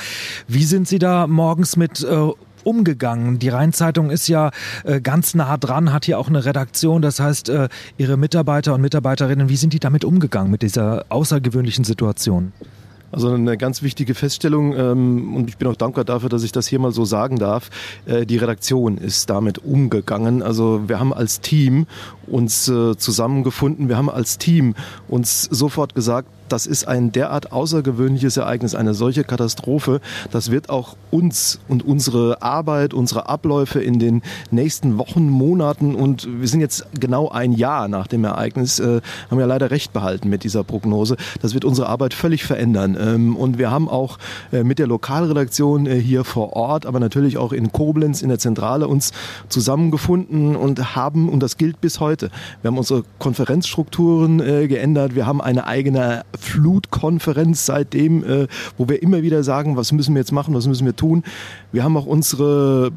Wie 0.46 0.62
sind 0.62 0.86
Sie 0.86 1.00
da 1.00 1.26
morgens 1.26 1.76
mit 1.76 2.04
äh, 2.04 2.28
umgegangen? 2.62 3.40
Die 3.40 3.48
Rheinzeitung 3.48 4.10
ist 4.10 4.28
ja 4.28 4.52
äh, 4.84 5.00
ganz 5.00 5.34
nah 5.34 5.56
dran, 5.56 5.92
hat 5.92 6.04
hier 6.04 6.16
auch 6.16 6.28
eine 6.28 6.44
Redaktion. 6.44 7.02
Das 7.02 7.18
heißt, 7.18 7.48
äh, 7.48 7.68
Ihre 7.98 8.16
Mitarbeiter 8.16 8.74
und 8.74 8.80
Mitarbeiterinnen, 8.80 9.48
wie 9.48 9.56
sind 9.56 9.72
die 9.72 9.80
damit 9.80 10.04
umgegangen 10.04 10.52
mit 10.52 10.62
dieser 10.62 11.04
außergewöhnlichen 11.08 11.82
Situation? 11.82 12.52
Also 13.12 13.30
eine 13.30 13.56
ganz 13.56 13.82
wichtige 13.82 14.14
Feststellung 14.14 14.74
ähm, 14.76 15.34
und 15.34 15.48
ich 15.48 15.56
bin 15.56 15.66
auch 15.68 15.76
dankbar 15.76 16.04
dafür, 16.04 16.28
dass 16.28 16.42
ich 16.42 16.52
das 16.52 16.68
hier 16.68 16.78
mal 16.78 16.92
so 16.92 17.04
sagen 17.04 17.38
darf. 17.38 17.70
Äh, 18.06 18.24
die 18.26 18.36
Redaktion 18.36 18.98
ist 18.98 19.30
damit 19.30 19.58
umgegangen. 19.58 20.42
Also 20.42 20.88
wir 20.88 21.00
haben 21.00 21.12
als 21.12 21.40
Team 21.40 21.86
uns 22.26 22.68
äh, 22.68 22.96
zusammengefunden. 22.96 23.88
Wir 23.88 23.96
haben 23.96 24.10
als 24.10 24.38
Team 24.38 24.74
uns 25.08 25.42
sofort 25.42 25.94
gesagt, 25.94 26.28
das 26.52 26.66
ist 26.66 26.86
ein 26.86 27.12
derart 27.12 27.52
außergewöhnliches 27.52 28.36
Ereignis, 28.36 28.74
eine 28.74 28.94
solche 28.94 29.24
Katastrophe. 29.24 30.00
Das 30.30 30.50
wird 30.50 30.68
auch 30.68 30.96
uns 31.10 31.60
und 31.68 31.84
unsere 31.84 32.42
Arbeit, 32.42 32.94
unsere 32.94 33.28
Abläufe 33.28 33.80
in 33.80 33.98
den 33.98 34.22
nächsten 34.50 34.98
Wochen, 34.98 35.28
Monaten 35.28 35.94
und 35.94 36.28
wir 36.40 36.48
sind 36.48 36.60
jetzt 36.60 36.86
genau 36.98 37.28
ein 37.28 37.52
Jahr 37.52 37.88
nach 37.88 38.06
dem 38.06 38.24
Ereignis, 38.24 38.78
äh, 38.78 39.00
haben 39.30 39.40
ja 39.40 39.46
leider 39.46 39.70
recht 39.70 39.92
behalten 39.92 40.28
mit 40.28 40.44
dieser 40.44 40.64
Prognose. 40.64 41.16
Das 41.40 41.54
wird 41.54 41.64
unsere 41.64 41.88
Arbeit 41.88 42.14
völlig 42.14 42.44
verändern. 42.44 42.96
Ähm, 43.00 43.36
und 43.36 43.58
wir 43.58 43.70
haben 43.70 43.88
auch 43.88 44.18
äh, 44.52 44.64
mit 44.64 44.78
der 44.78 44.86
Lokalredaktion 44.86 45.86
äh, 45.86 46.00
hier 46.00 46.24
vor 46.24 46.54
Ort, 46.54 46.86
aber 46.86 47.00
natürlich 47.00 47.38
auch 47.38 47.52
in 47.52 47.72
Koblenz 47.72 48.22
in 48.22 48.28
der 48.28 48.38
Zentrale 48.38 48.88
uns 48.88 49.12
zusammengefunden 49.48 50.56
und 50.56 50.96
haben, 50.96 51.28
und 51.28 51.40
das 51.40 51.56
gilt 51.56 51.80
bis 51.80 52.00
heute, 52.00 52.30
wir 52.62 52.70
haben 52.70 52.78
unsere 52.78 53.04
Konferenzstrukturen 53.18 54.40
äh, 54.40 54.66
geändert, 54.68 55.14
wir 55.14 55.26
haben 55.26 55.40
eine 55.40 55.66
eigene 55.66 56.24
Flutkonferenz 56.40 57.66
seitdem, 57.66 58.24
äh, 58.24 58.46
wo 58.76 58.88
wir 58.88 59.02
immer 59.02 59.22
wieder 59.22 59.42
sagen, 59.42 59.76
was 59.76 59.92
müssen 59.92 60.14
wir 60.14 60.20
jetzt 60.20 60.32
machen, 60.32 60.54
was 60.54 60.66
müssen 60.66 60.86
wir 60.86 60.96
tun. 60.96 61.22
Wir 61.72 61.84
haben 61.84 61.96
auch 61.96 62.06
unsere 62.06 62.90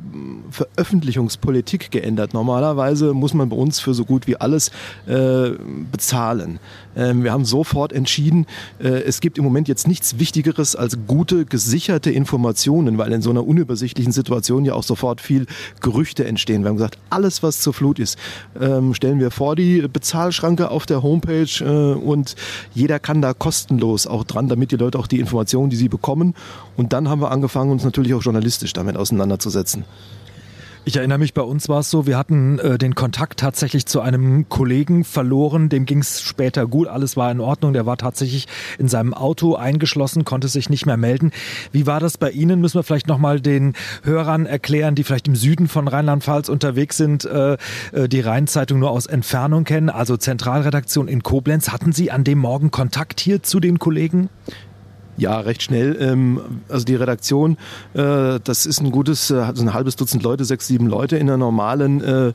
Veröffentlichungspolitik 0.50 1.92
geändert. 1.92 2.34
Normalerweise 2.34 3.14
muss 3.14 3.34
man 3.34 3.50
bei 3.50 3.56
uns 3.56 3.80
für 3.80 3.94
so 3.94 4.06
gut 4.06 4.28
wie 4.28 4.38
alles 4.38 4.72
äh, 5.06 5.52
bezahlen. 5.92 6.60
Ähm, 6.96 7.24
wir 7.24 7.32
haben 7.32 7.46
sofort 7.46 7.94
entschieden, 7.94 8.46
äh, 8.80 8.88
es 8.88 9.20
gibt 9.20 9.38
im 9.38 9.44
Moment 9.44 9.68
jetzt 9.68 9.88
nichts 9.88 10.20
Wichtigeres 10.20 10.76
als 10.76 10.98
gute, 11.08 11.46
gesicherte 11.46 12.12
Informationen, 12.12 12.98
weil 12.98 13.12
in 13.12 13.22
so 13.22 13.30
einer 13.30 13.46
unübersichtlichen 13.46 14.12
Situation 14.12 14.66
ja 14.66 14.74
auch 14.74 14.84
sofort 14.84 15.22
viel 15.22 15.46
Gerüchte 15.82 16.26
entstehen. 16.26 16.64
Wir 16.64 16.70
haben 16.70 16.78
gesagt, 16.78 16.98
alles, 17.10 17.44
was 17.44 17.62
zur 17.62 17.74
Flut 17.74 18.00
ist, 18.00 18.18
ähm, 18.60 18.94
stellen 18.94 19.20
wir 19.20 19.32
vor 19.32 19.56
die 19.56 19.88
Bezahlschranke 19.88 20.70
auf 20.70 20.86
der 20.86 21.04
Homepage 21.04 21.48
äh, 21.62 21.94
und 21.94 22.36
jeder 22.74 23.00
kann 23.00 23.22
da 23.22 23.33
kostenlos 23.34 24.08
auch 24.08 24.24
dran, 24.24 24.48
damit 24.48 24.72
die 24.72 24.78
Leute 24.78 25.00
auch 25.00 25.08
die 25.08 25.20
Informationen, 25.20 25.70
die 25.70 25.76
sie 25.76 25.90
bekommen. 25.90 26.34
Und 26.78 26.94
dann 26.94 27.10
haben 27.10 27.22
wir 27.22 27.32
angefangen, 27.32 27.72
uns 27.72 27.84
natürlich 27.84 28.14
auch 28.14 28.24
journalistisch 28.24 28.74
damit 28.74 28.98
auseinanderzusetzen. 28.98 29.86
Ich 30.86 30.98
erinnere 30.98 31.18
mich, 31.18 31.34
bei 31.34 31.42
uns 31.42 31.70
war 31.70 31.80
es 31.80 31.90
so, 31.90 32.08
wir 32.08 32.18
hatten 32.18 32.60
äh, 32.60 32.78
den 32.78 32.94
Kontakt 32.94 33.40
tatsächlich 33.40 33.86
zu 33.86 34.02
einem 34.02 34.50
Kollegen 34.50 35.06
verloren, 35.06 35.70
dem 35.70 35.86
ging 35.86 36.00
es 36.00 36.22
später 36.22 36.68
gut, 36.68 36.90
alles 36.90 37.16
war 37.16 37.32
in 37.32 37.40
Ordnung, 37.40 37.72
der 37.72 37.86
war 37.86 37.96
tatsächlich 37.96 38.50
in 38.78 38.90
seinem 38.90 39.14
Auto 39.14 39.56
eingeschlossen, 39.56 40.26
konnte 40.26 40.50
sich 40.50 40.70
nicht 40.70 40.86
mehr 40.86 40.98
melden. 40.98 41.32
Wie 41.72 41.88
war 41.88 42.02
das 42.02 42.18
bei 42.18 42.32
Ihnen? 42.32 42.60
Müssen 42.60 42.80
wir 42.80 42.84
vielleicht 42.84 43.08
nochmal 43.08 43.40
den 43.40 43.76
Hörern 44.04 44.46
erklären, 44.46 44.96
die 44.96 45.06
vielleicht 45.06 45.30
im 45.30 45.38
Süden 45.38 45.70
von 45.70 45.88
Rheinland-Pfalz 45.88 46.50
unterwegs 46.50 46.98
sind, 46.98 47.24
äh, 47.24 47.54
äh, 47.94 48.10
die 48.10 48.20
Rheinzeitung 48.20 48.80
nur 48.80 48.92
aus 48.92 49.06
Entfernung 49.06 49.64
kennen, 49.64 49.90
also 49.90 50.18
Zentralredaktion 50.18 51.08
in 51.08 51.24
Koblenz. 51.24 51.70
Hatten 51.70 51.94
Sie 51.94 52.12
an 52.12 52.26
dem 52.26 52.40
Morgen 52.40 52.72
Kontakt 52.72 53.22
hier 53.22 53.42
zu 53.42 53.62
den 53.62 53.80
Kollegen? 53.80 54.28
Ja, 55.24 55.40
recht 55.40 55.64
schnell. 55.64 55.96
Ähm, 56.02 56.42
also 56.68 56.84
die 56.84 56.96
Redaktion, 56.96 57.56
äh, 57.94 58.42
das 58.44 58.66
ist 58.66 58.82
ein 58.82 58.92
gutes, 58.92 59.32
äh, 59.32 59.54
so 59.54 59.64
ein 59.64 59.74
halbes 59.74 59.96
Dutzend 59.96 60.22
Leute, 60.22 60.44
sechs, 60.44 60.68
sieben 60.68 60.88
Leute 60.88 61.16
in 61.16 61.28
der 61.28 61.38
normalen 61.38 62.02
äh, 62.02 62.34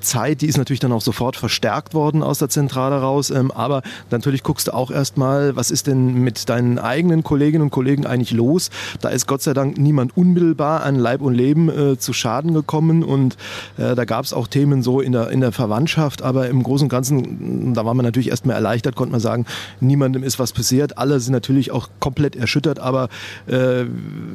Zeit, 0.00 0.40
die 0.40 0.46
ist 0.46 0.56
natürlich 0.56 0.80
dann 0.80 0.92
auch 0.92 1.00
sofort 1.00 1.36
verstärkt 1.36 1.94
worden 1.94 2.22
aus 2.22 2.38
der 2.38 2.48
Zentrale 2.48 3.00
raus. 3.00 3.30
Ähm, 3.30 3.50
aber 3.50 3.82
natürlich 4.10 4.42
guckst 4.42 4.68
du 4.68 4.74
auch 4.74 4.90
erstmal, 4.90 5.56
was 5.56 5.70
ist 5.70 5.86
denn 5.86 6.14
mit 6.14 6.48
deinen 6.48 6.78
eigenen 6.78 7.22
Kolleginnen 7.22 7.64
und 7.64 7.70
Kollegen 7.70 8.06
eigentlich 8.06 8.32
los? 8.32 8.70
Da 9.00 9.08
ist 9.08 9.26
Gott 9.26 9.42
sei 9.42 9.54
Dank 9.54 9.78
niemand 9.78 10.16
unmittelbar 10.16 10.82
an 10.82 10.96
Leib 10.96 11.20
und 11.20 11.34
Leben 11.34 11.68
äh, 11.68 11.98
zu 11.98 12.12
Schaden 12.12 12.54
gekommen. 12.54 13.02
Und 13.02 13.36
äh, 13.76 13.94
da 13.94 14.04
gab 14.04 14.24
es 14.24 14.32
auch 14.32 14.46
Themen 14.46 14.82
so 14.82 15.00
in 15.00 15.12
der, 15.12 15.30
in 15.30 15.40
der 15.40 15.52
Verwandtschaft. 15.52 16.22
Aber 16.22 16.48
im 16.48 16.62
Großen 16.62 16.86
und 16.86 16.90
Ganzen, 16.90 17.74
da 17.74 17.84
war 17.84 17.94
man 17.94 18.04
natürlich 18.04 18.30
erstmal 18.30 18.56
erleichtert, 18.56 18.96
konnte 18.96 19.12
man 19.12 19.20
sagen, 19.20 19.46
niemandem 19.80 20.22
ist 20.22 20.38
was 20.38 20.52
passiert. 20.52 20.98
Alle 20.98 21.20
sind 21.20 21.32
natürlich 21.32 21.70
auch 21.70 21.88
komplett 22.00 22.36
erschüttert, 22.36 22.78
aber 22.78 23.08
äh, 23.46 23.84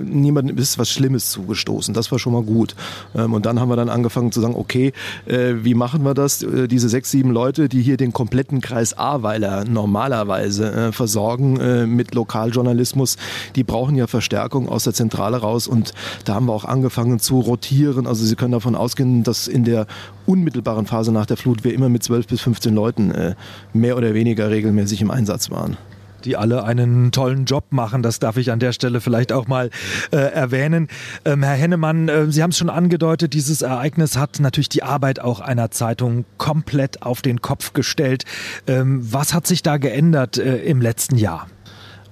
niemandem 0.03 0.58
ist 0.58 0.77
was 0.77 0.89
Schlimmes 0.89 1.31
zugestoßen. 1.31 1.93
Das 1.93 2.12
war 2.12 2.20
schon 2.20 2.34
mal 2.34 2.43
gut. 2.43 2.75
Ähm, 3.15 3.34
und 3.34 3.46
dann 3.46 3.60
haben 3.60 3.70
wir 3.70 3.75
dann 3.75 3.89
angefangen 3.89 4.31
zu 4.31 4.41
sagen, 4.41 4.55
okay, 4.55 4.93
äh, 5.27 5.40
äh, 5.41 5.65
wie 5.65 5.74
machen 5.74 6.03
wir 6.03 6.13
das? 6.13 6.43
Äh, 6.43 6.67
diese 6.67 6.89
sechs, 6.89 7.12
sieben 7.12 7.31
Leute, 7.31 7.69
die 7.69 7.81
hier 7.81 7.98
den 7.98 8.13
kompletten 8.13 8.62
Kreis 8.62 8.98
Ahrweiler 8.98 9.65
normalerweise 9.65 10.71
äh, 10.71 10.91
versorgen 10.91 11.60
äh, 11.60 11.86
mit 11.86 12.13
Lokaljournalismus, 12.13 13.17
die 13.55 13.63
brauchen 13.63 13.95
ja 13.95 14.07
Verstärkung 14.07 14.69
aus 14.69 14.83
der 14.83 14.93
Zentrale 14.93 15.38
raus 15.38 15.67
und 15.67 15.93
da 16.25 16.36
haben 16.36 16.45
wir 16.45 16.53
auch 16.53 16.65
angefangen 16.65 17.19
zu 17.19 17.39
rotieren. 17.39 18.07
Also 18.07 18.25
Sie 18.25 18.36
können 18.36 18.53
davon 18.53 18.75
ausgehen, 18.75 19.24
dass 19.24 19.48
in 19.48 19.63
der 19.63 19.88
unmittelbaren 20.25 20.86
Phase 20.86 21.12
nach 21.12 21.25
der 21.25 21.38
Flut 21.38 21.63
wir 21.63 21.74
immer 21.74 21.89
mit 21.89 22.03
zwölf 22.03 22.27
bis 22.27 22.41
15 22.41 22.74
Leuten 22.74 23.12
äh, 23.12 23.36
mehr 23.74 23.98
oder 23.98 24.13
weniger 24.13 24.50
regelmäßig 24.50 25.01
im 25.01 25.12
Einsatz 25.12 25.50
waren 25.50 25.77
die 26.25 26.37
alle 26.37 26.63
einen 26.63 27.11
tollen 27.11 27.45
Job 27.45 27.65
machen. 27.71 28.03
Das 28.03 28.19
darf 28.19 28.37
ich 28.37 28.51
an 28.51 28.59
der 28.59 28.71
Stelle 28.71 29.01
vielleicht 29.01 29.31
auch 29.31 29.47
mal 29.47 29.69
äh, 30.11 30.17
erwähnen. 30.17 30.87
Ähm, 31.25 31.43
Herr 31.43 31.55
Hennemann, 31.55 32.09
äh, 32.09 32.31
Sie 32.31 32.43
haben 32.43 32.51
es 32.51 32.57
schon 32.57 32.69
angedeutet, 32.69 33.33
dieses 33.33 33.61
Ereignis 33.61 34.17
hat 34.17 34.39
natürlich 34.39 34.69
die 34.69 34.83
Arbeit 34.83 35.19
auch 35.19 35.39
einer 35.39 35.71
Zeitung 35.71 36.25
komplett 36.37 37.03
auf 37.03 37.21
den 37.21 37.41
Kopf 37.41 37.73
gestellt. 37.73 38.25
Ähm, 38.67 39.01
was 39.11 39.33
hat 39.33 39.47
sich 39.47 39.63
da 39.63 39.77
geändert 39.77 40.37
äh, 40.37 40.57
im 40.57 40.81
letzten 40.81 41.17
Jahr? 41.17 41.47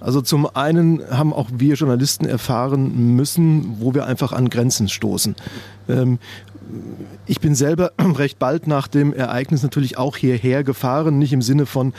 Also 0.01 0.21
zum 0.21 0.47
einen 0.55 1.01
haben 1.09 1.33
auch 1.33 1.49
wir 1.53 1.75
Journalisten 1.75 2.25
erfahren 2.25 3.15
müssen, 3.15 3.79
wo 3.79 3.93
wir 3.93 4.05
einfach 4.05 4.31
an 4.31 4.49
Grenzen 4.49 4.87
stoßen. 4.87 5.35
Ähm, 5.89 6.19
ich 7.25 7.39
bin 7.41 7.55
selber 7.55 7.91
recht 7.99 8.39
bald 8.39 8.67
nach 8.67 8.87
dem 8.87 9.13
Ereignis 9.13 9.63
natürlich 9.63 9.97
auch 9.97 10.15
hierher 10.15 10.63
gefahren, 10.63 11.17
nicht 11.17 11.33
im 11.33 11.41
Sinne 11.41 11.65
von 11.65 11.93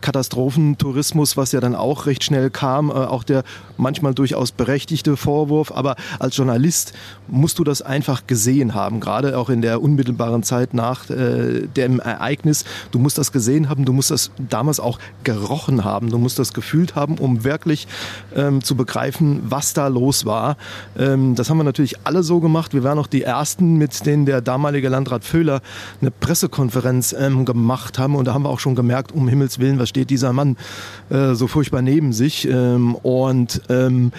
Katastrophentourismus, 0.00 1.36
was 1.36 1.52
ja 1.52 1.60
dann 1.60 1.74
auch 1.74 2.06
recht 2.06 2.24
schnell 2.24 2.50
kam, 2.50 2.90
äh, 2.90 2.94
auch 2.94 3.24
der 3.24 3.44
manchmal 3.76 4.14
durchaus 4.14 4.52
berechtigte 4.52 5.16
Vorwurf. 5.16 5.72
Aber 5.72 5.96
als 6.18 6.36
Journalist 6.36 6.92
musst 7.28 7.58
du 7.58 7.64
das 7.64 7.82
einfach 7.82 8.26
gesehen 8.26 8.74
haben, 8.74 9.00
gerade 9.00 9.38
auch 9.38 9.50
in 9.50 9.62
der 9.62 9.82
unmittelbaren 9.82 10.42
Zeit 10.42 10.74
nach 10.74 11.10
äh, 11.10 11.66
dem 11.66 12.00
Ereignis. 12.00 12.64
Du 12.90 12.98
musst 12.98 13.18
das 13.18 13.32
gesehen 13.32 13.68
haben, 13.68 13.84
du 13.84 13.92
musst 13.92 14.10
das 14.10 14.30
damals 14.38 14.80
auch 14.80 14.98
gerochen 15.24 15.84
haben, 15.84 16.10
du 16.10 16.18
musst 16.18 16.38
das 16.38 16.52
gefühlt 16.52 16.94
haben, 16.94 17.18
um 17.18 17.44
wirklich 17.44 17.86
ähm, 18.34 18.62
zu 18.62 18.76
begreifen, 18.76 19.40
was 19.44 19.74
da 19.74 19.88
los 19.88 20.24
war. 20.24 20.56
Ähm, 20.98 21.34
das 21.34 21.50
haben 21.50 21.58
wir 21.58 21.64
natürlich 21.64 21.96
alle 22.04 22.22
so 22.22 22.40
gemacht. 22.40 22.74
Wir 22.74 22.84
waren 22.84 22.98
auch 22.98 23.06
die 23.06 23.22
Ersten, 23.22 23.76
mit 23.76 24.06
denen 24.06 24.26
der 24.26 24.40
damalige 24.40 24.88
Landrat 24.88 25.24
Föhler 25.24 25.60
eine 26.00 26.10
Pressekonferenz 26.10 27.14
ähm, 27.18 27.44
gemacht 27.44 27.98
haben. 27.98 28.14
Und 28.14 28.26
da 28.26 28.34
haben 28.34 28.42
wir 28.42 28.50
auch 28.50 28.60
schon 28.60 28.74
gemerkt, 28.74 29.12
um 29.12 29.28
Himmels 29.28 29.58
Willen, 29.58 29.78
was 29.78 29.85
steht 29.86 30.10
dieser 30.10 30.32
Mann 30.32 30.56
äh, 31.10 31.34
so 31.34 31.46
furchtbar 31.46 31.82
neben 31.82 32.12
sich. 32.12 32.48
Ähm, 32.48 32.94
und 32.94 33.62
ähm, 33.68 34.12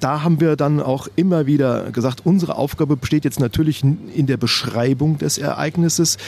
da 0.00 0.22
haben 0.22 0.40
wir 0.40 0.56
dann 0.56 0.80
auch 0.80 1.08
immer 1.16 1.46
wieder 1.46 1.90
gesagt, 1.90 2.22
unsere 2.24 2.56
Aufgabe 2.56 2.96
besteht 2.96 3.24
jetzt 3.24 3.40
natürlich 3.40 3.82
in 3.82 4.26
der 4.26 4.36
Beschreibung 4.36 5.18
des 5.18 5.38
Ereignisses 5.38 6.18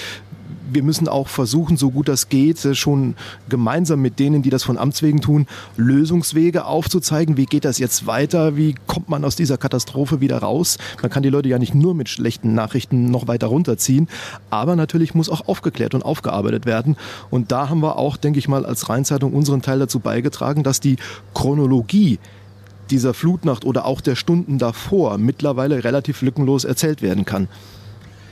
wir 0.70 0.82
müssen 0.82 1.08
auch 1.08 1.28
versuchen, 1.28 1.76
so 1.76 1.90
gut 1.90 2.08
das 2.08 2.28
geht, 2.28 2.64
äh, 2.64 2.74
schon 2.74 3.14
gemeinsam 3.48 4.00
mit 4.00 4.18
denen, 4.18 4.42
die 4.42 4.50
das 4.50 4.64
von 4.64 4.78
Amts 4.78 5.02
wegen 5.02 5.20
tun, 5.20 5.46
Lösungswege 5.76 6.64
aufzuzeigen. 6.64 7.36
Wie 7.36 7.46
geht 7.46 7.64
das 7.64 7.78
jetzt 7.78 8.06
weiter? 8.06 8.56
Wie 8.56 8.74
kommt 8.86 9.08
man 9.08 9.24
aus 9.24 9.36
dieser 9.36 9.58
Katastrophe 9.58 10.20
wieder 10.20 10.38
raus? 10.38 10.78
Man 11.02 11.10
kann 11.10 11.22
die 11.22 11.30
Leute 11.30 11.48
ja 11.48 11.58
nicht 11.58 11.74
nur 11.74 11.94
mit 11.94 12.08
schlechten 12.08 12.54
Nachrichten 12.54 13.10
noch 13.10 13.28
weiter 13.28 13.48
runterziehen, 13.48 14.08
aber 14.50 14.76
natürlich 14.76 15.14
muss 15.14 15.28
auch 15.28 15.48
aufgeklärt 15.48 15.94
und 15.94 16.02
aufgearbeitet 16.04 16.66
werden. 16.66 16.96
Und 17.30 17.52
da 17.52 17.68
haben 17.68 17.80
wir 17.80 17.96
auch, 17.96 18.16
denke 18.16 18.38
ich 18.38 18.48
mal, 18.48 18.64
als 18.66 18.88
Rheinzeitung 18.88 19.32
unseren 19.32 19.62
Teil 19.62 19.78
dazu 19.78 20.00
beigetragen, 20.00 20.62
dass 20.62 20.80
die 20.80 20.96
Chronologie 21.34 22.18
dieser 22.90 23.14
Flutnacht 23.14 23.64
oder 23.64 23.84
auch 23.84 24.00
der 24.00 24.16
Stunden 24.16 24.58
davor 24.58 25.18
mittlerweile 25.18 25.84
relativ 25.84 26.22
lückenlos 26.22 26.64
erzählt 26.64 27.02
werden 27.02 27.24
kann. 27.24 27.48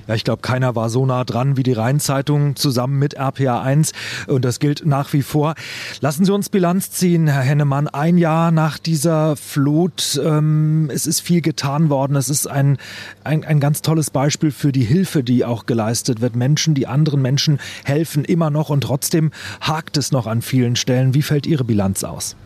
Ja, 0.07 0.14
ich 0.14 0.25
glaube, 0.25 0.42
keiner 0.42 0.77
war 0.77 0.88
so 0.88 1.05
nah 1.05 1.25
dran 1.25 1.57
wie 1.57 1.62
die 1.62 1.73
Rheinzeitung 1.73 2.55
zusammen 2.55 2.99
mit 2.99 3.14
RPA 3.14 3.62
1 3.62 3.92
und 4.29 4.45
das 4.45 4.61
gilt 4.61 4.87
nach 4.87 5.12
wie 5.12 5.23
vor. 5.23 5.55
Lassen 6.01 6.25
Sie 6.25 6.33
uns 6.33 6.49
Bilanz 6.49 6.90
ziehen, 6.92 7.27
Herr 7.27 7.42
Hennemann. 7.42 7.88
Ein 7.88 8.16
Jahr 8.16 8.53
nach 8.53 8.79
dieser 8.79 9.37
Flut, 9.37 10.21
ähm, 10.25 10.90
es 10.92 11.07
ist 11.07 11.21
viel 11.21 11.40
getan 11.40 11.90
worden. 11.90 12.14
Es 12.16 12.29
ist 12.29 12.47
ein, 12.47 12.79
ein, 13.25 13.45
ein 13.45 13.59
ganz 13.59 13.83
tolles 13.83 14.11
Beispiel 14.11 14.53
für 14.53 14.71
die 14.71 14.85
Hilfe, 14.85 15.25
die 15.25 15.45
auch 15.45 15.66
geleistet 15.66 16.21
wird. 16.21 16.37
Menschen, 16.37 16.75
die 16.75 16.87
anderen 16.87 17.21
Menschen 17.21 17.59
helfen 17.85 18.25
immer 18.25 18.51
noch 18.51 18.71
und 18.71 18.83
trotzdem 18.83 19.33
hakt 19.61 19.97
es 19.97 20.12
noch 20.12 20.27
an 20.27 20.40
vielen 20.40 20.77
Stellen. 20.77 21.14
Wie 21.14 21.23
fällt 21.23 21.47
Ihre 21.47 21.64
Bilanz 21.64 22.05
aus? 22.05 22.37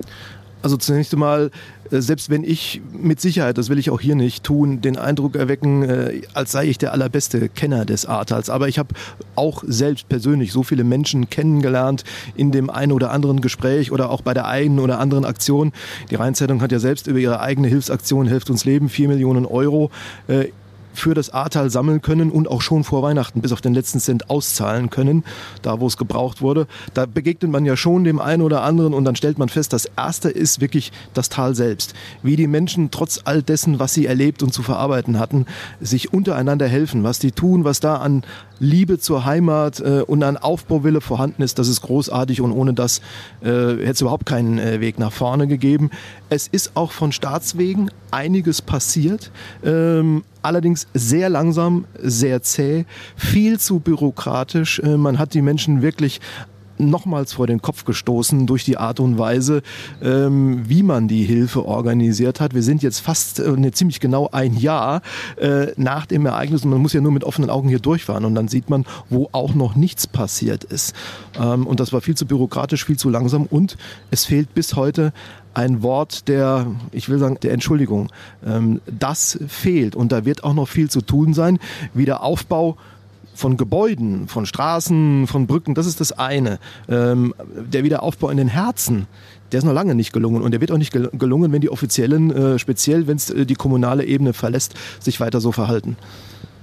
Also 0.62 0.77
zunächst 0.77 1.12
einmal, 1.14 1.51
äh, 1.90 2.01
selbst 2.01 2.29
wenn 2.29 2.44
ich 2.44 2.83
mit 2.92 3.20
Sicherheit, 3.20 3.57
das 3.57 3.68
will 3.70 3.79
ich 3.79 3.90
auch 3.90 4.01
hier 4.01 4.14
nicht 4.14 4.44
tun, 4.44 4.81
den 4.81 4.96
Eindruck 4.96 5.37
erwecken, 5.37 5.83
äh, 5.83 6.23
als 6.35 6.53
sei 6.53 6.66
ich 6.66 6.79
der 6.79 6.92
allerbeste 6.92 7.49
Kenner 7.49 7.85
des 7.85 8.07
Ahrtals. 8.07 8.51
Aber 8.51 8.68
ich 8.68 8.79
habe 8.79 8.94
auch 9.37 9.64
selbst 9.66 10.09
persönlich 10.09 10.53
so 10.53 10.62
viele 10.62 10.85
Menschen 10.85 11.31
kennengelernt 11.31 12.05
in 12.35 12.53
dem 12.53 12.68
einen 12.68 12.92
oder 12.92 13.11
anderen 13.11 13.40
Gespräch 13.40 13.90
oder 13.90 14.11
auch 14.11 14.20
bei 14.20 14.35
der 14.35 14.46
einen 14.46 14.79
oder 14.79 14.99
anderen 14.99 15.25
Aktion. 15.25 15.73
Die 16.11 16.16
Rheinzeitung 16.16 16.61
hat 16.61 16.73
ja 16.73 16.79
selbst 16.79 17.07
über 17.07 17.18
ihre 17.18 17.40
eigene 17.40 17.68
Hilfsaktion 17.68 18.27
Helft 18.27 18.51
uns 18.51 18.64
Leben, 18.64 18.88
vier 18.88 19.09
Millionen 19.09 19.46
Euro 19.46 19.90
äh, 20.29 20.49
für 20.92 21.14
das 21.14 21.31
Ahrtal 21.31 21.70
sammeln 21.70 22.03
können 22.03 22.31
und 22.31 22.48
auch 22.48 22.62
schon 22.62 22.85
vor 22.85 23.03
Weihnachten 23.03 23.40
bis 23.40 23.53
auf 23.53 23.61
den 23.61 23.74
letzten 23.74 24.00
Cent 24.00 24.31
auszahlen 24.31 24.90
können, 24.90 25.24
da 25.62 25.81
wo 25.81 25.87
es 25.87 25.96
gebraucht 25.96 26.42
wurde. 26.42 26.66
Da 26.94 27.07
begegnet 27.07 27.50
man 27.50 27.64
ja 27.64 27.76
schon 27.76 28.05
dem 28.05 28.20
einen 28.20 28.42
oder 28.42 28.62
anderen 28.62 28.94
und 28.94 29.05
dann 29.05 29.16
stellt 29.16 29.38
man 29.38 29.48
fest, 29.48 29.72
das 29.72 29.87
Erste 29.96 30.31
ist 30.31 30.61
wirklich 30.61 30.92
das 31.14 31.29
Tal 31.29 31.55
selbst. 31.55 31.94
Wie 32.22 32.37
die 32.37 32.46
Menschen 32.46 32.90
trotz 32.90 33.20
all 33.24 33.42
dessen, 33.42 33.79
was 33.79 33.94
sie 33.94 34.07
erlebt 34.07 34.42
und 34.42 34.53
zu 34.53 34.62
verarbeiten 34.62 35.18
hatten, 35.18 35.46
sich 35.81 36.12
untereinander 36.12 36.68
helfen, 36.68 37.05
was 37.05 37.18
die 37.18 37.33
tun, 37.33 37.64
was 37.64 37.81
da 37.81 37.96
an 37.96 38.22
Liebe 38.61 38.99
zur 38.99 39.25
Heimat 39.25 39.81
äh, 39.81 40.03
und 40.07 40.23
an 40.23 40.37
Aufbauwille 40.37 41.01
vorhanden 41.01 41.42
ist, 41.42 41.59
das 41.59 41.66
ist 41.66 41.81
großartig 41.81 42.40
und 42.40 42.53
ohne 42.53 42.75
das 42.75 43.01
äh, 43.40 43.49
hätte 43.49 43.90
es 43.90 44.01
überhaupt 44.03 44.27
keinen 44.27 44.59
äh, 44.59 44.81
Weg 44.81 44.99
nach 44.99 45.12
vorne 45.12 45.46
gegeben. 45.46 45.90
Es 46.29 46.46
ist 46.46 46.77
auch 46.77 46.92
von 46.92 47.11
Staatswegen 47.11 47.90
einiges 48.11 48.61
passiert, 48.61 49.31
ähm, 49.64 50.23
allerdings 50.42 50.87
sehr 50.94 51.29
langsam, 51.31 51.87
sehr 52.01 52.42
zäh, 52.42 52.85
viel 53.16 53.59
zu 53.59 53.81
bürokratisch. 53.81 54.79
Äh, 54.81 54.96
man 54.96 55.18
hat 55.18 55.35
die 55.35 55.42
Menschen 55.42 55.83
wirklich 55.83 56.20
nochmals 56.88 57.33
vor 57.33 57.47
den 57.47 57.61
Kopf 57.61 57.85
gestoßen 57.85 58.47
durch 58.47 58.64
die 58.64 58.77
Art 58.77 59.01
und 59.01 59.19
Weise, 59.19 59.62
ähm, 60.03 60.69
wie 60.69 60.83
man 60.83 61.09
die 61.09 61.25
Hilfe 61.25 61.64
organisiert 61.64 62.40
hat. 62.40 62.55
Wir 62.55 62.62
sind 62.62 62.83
jetzt 62.83 63.01
fast 63.01 63.40
äh, 63.40 63.51
ne, 63.53 63.73
ziemlich 63.73 64.01
genau 64.01 64.29
ein 64.33 64.57
Jahr 64.57 65.03
äh, 65.37 65.69
nach 65.77 66.07
dem 66.07 66.27
Ereignis 66.27 66.64
und 66.64 66.71
man 66.71 66.81
muss 66.81 66.93
ja 66.93 67.01
nur 67.01 67.12
mit 67.12 67.25
offenen 67.25 67.51
Augen 67.51 67.69
hier 67.69 67.81
durchfahren 67.81 68.25
und 68.25 68.35
dann 68.35 68.49
sieht 68.49 68.71
man, 68.71 68.85
wo 69.09 69.29
auch 69.33 69.55
noch 69.55 69.75
nichts 69.77 70.07
passiert 70.07 70.64
ist. 70.64 70.95
Ähm, 71.38 71.66
und 71.66 71.81
das 71.81 71.93
war 71.93 72.01
viel 72.01 72.16
zu 72.16 72.27
bürokratisch, 72.27 72.85
viel 72.85 72.99
zu 72.99 73.11
langsam 73.11 73.47
und 73.47 73.77
es 74.11 74.25
fehlt 74.25 74.55
bis 74.55 74.77
heute 74.77 75.12
ein 75.55 75.83
Wort 75.83 76.29
der, 76.29 76.66
ich 76.93 77.09
will 77.09 77.19
sagen, 77.19 77.38
der 77.43 77.53
Entschuldigung. 77.53 78.09
Ähm, 78.47 78.81
das 78.87 79.38
fehlt 79.49 79.97
und 79.97 80.12
da 80.12 80.25
wird 80.25 80.45
auch 80.45 80.55
noch 80.55 80.69
viel 80.69 80.90
zu 80.90 81.01
tun 81.01 81.35
sein. 81.35 81.59
Wiederaufbau 81.95 82.77
von 83.40 83.57
Gebäuden, 83.57 84.29
von 84.29 84.46
Straßen, 84.46 85.26
von 85.26 85.46
Brücken, 85.46 85.74
das 85.74 85.87
ist 85.87 86.00
das 86.00 86.12
eine. 86.12 86.59
Ähm, 86.88 87.35
der 87.57 87.83
Wiederaufbau 87.83 88.29
in 88.29 88.37
den 88.37 88.48
Herzen, 88.48 89.07
der 89.50 89.59
ist 89.59 89.64
noch 89.64 89.72
lange 89.72 89.94
nicht 89.94 90.12
gelungen 90.12 90.42
und 90.42 90.53
der 90.53 90.61
wird 90.61 90.70
auch 90.70 90.79
nicht 90.79 90.92
gelungen, 90.92 91.50
wenn 91.50 91.61
die 91.61 91.70
Offiziellen, 91.70 92.31
äh, 92.31 92.59
speziell 92.59 93.07
wenn 93.07 93.16
es 93.16 93.31
äh, 93.31 93.46
die 93.46 93.55
kommunale 93.55 94.05
Ebene 94.05 94.35
verlässt, 94.35 94.74
sich 95.00 95.20
weiter 95.20 95.40
so 95.40 95.50
verhalten. 95.53 95.96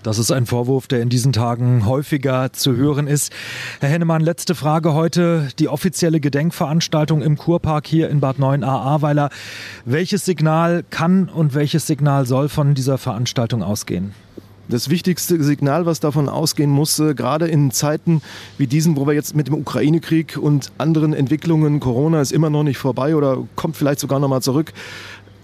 Das 0.04 0.20
ist 0.20 0.32
ein 0.32 0.46
Vorwurf, 0.46 0.88
der 0.88 1.02
in 1.02 1.10
diesen 1.10 1.34
Tagen 1.34 1.86
häufiger 1.86 2.54
zu 2.54 2.76
hören 2.78 3.08
ist. 3.08 3.34
Herr 3.82 3.90
Hennemann, 3.90 4.22
letzte 4.22 4.56
Frage 4.56 4.94
heute. 4.94 5.50
Die 5.60 5.68
offizielle 5.68 6.22
Gedenkveranstaltung 6.22 7.22
im 7.22 7.38
Kurpark 7.38 7.88
hier 7.88 8.10
in 8.10 8.22
Bad 8.22 8.38
9a 8.38 8.64
Ahrweiler. 8.64 9.30
Welches 9.84 10.24
Signal 10.24 10.86
kann 10.90 11.28
und 11.28 11.56
welches 11.56 11.88
Signal 11.88 12.26
soll 12.26 12.48
von 12.48 12.74
dieser 12.74 12.98
Veranstaltung 12.98 13.64
ausgehen? 13.64 14.14
Das 14.70 14.90
wichtigste 14.90 15.42
Signal, 15.42 15.86
was 15.86 16.02
davon 16.02 16.28
ausgehen 16.28 16.70
muss, 16.70 17.00
äh, 17.00 17.14
gerade 17.14 17.48
in 17.48 17.72
Zeiten 17.72 18.22
wie 18.58 18.68
diesen, 18.68 18.98
wo 18.98 19.08
wir 19.08 19.14
jetzt 19.14 19.34
mit 19.34 19.48
dem 19.48 19.54
Ukraine-Krieg 19.54 20.38
und 20.38 20.74
anderen 20.78 21.14
Entwicklungen, 21.14 21.80
Corona 21.80 22.20
ist 22.20 22.34
immer 22.34 22.50
noch 22.50 22.64
nicht 22.64 22.78
vorbei 22.78 23.16
oder 23.16 23.46
kommt 23.56 23.78
vielleicht 23.78 24.02
sogar 24.02 24.20
noch 24.20 24.28
mal 24.28 24.42
zurück, 24.42 24.74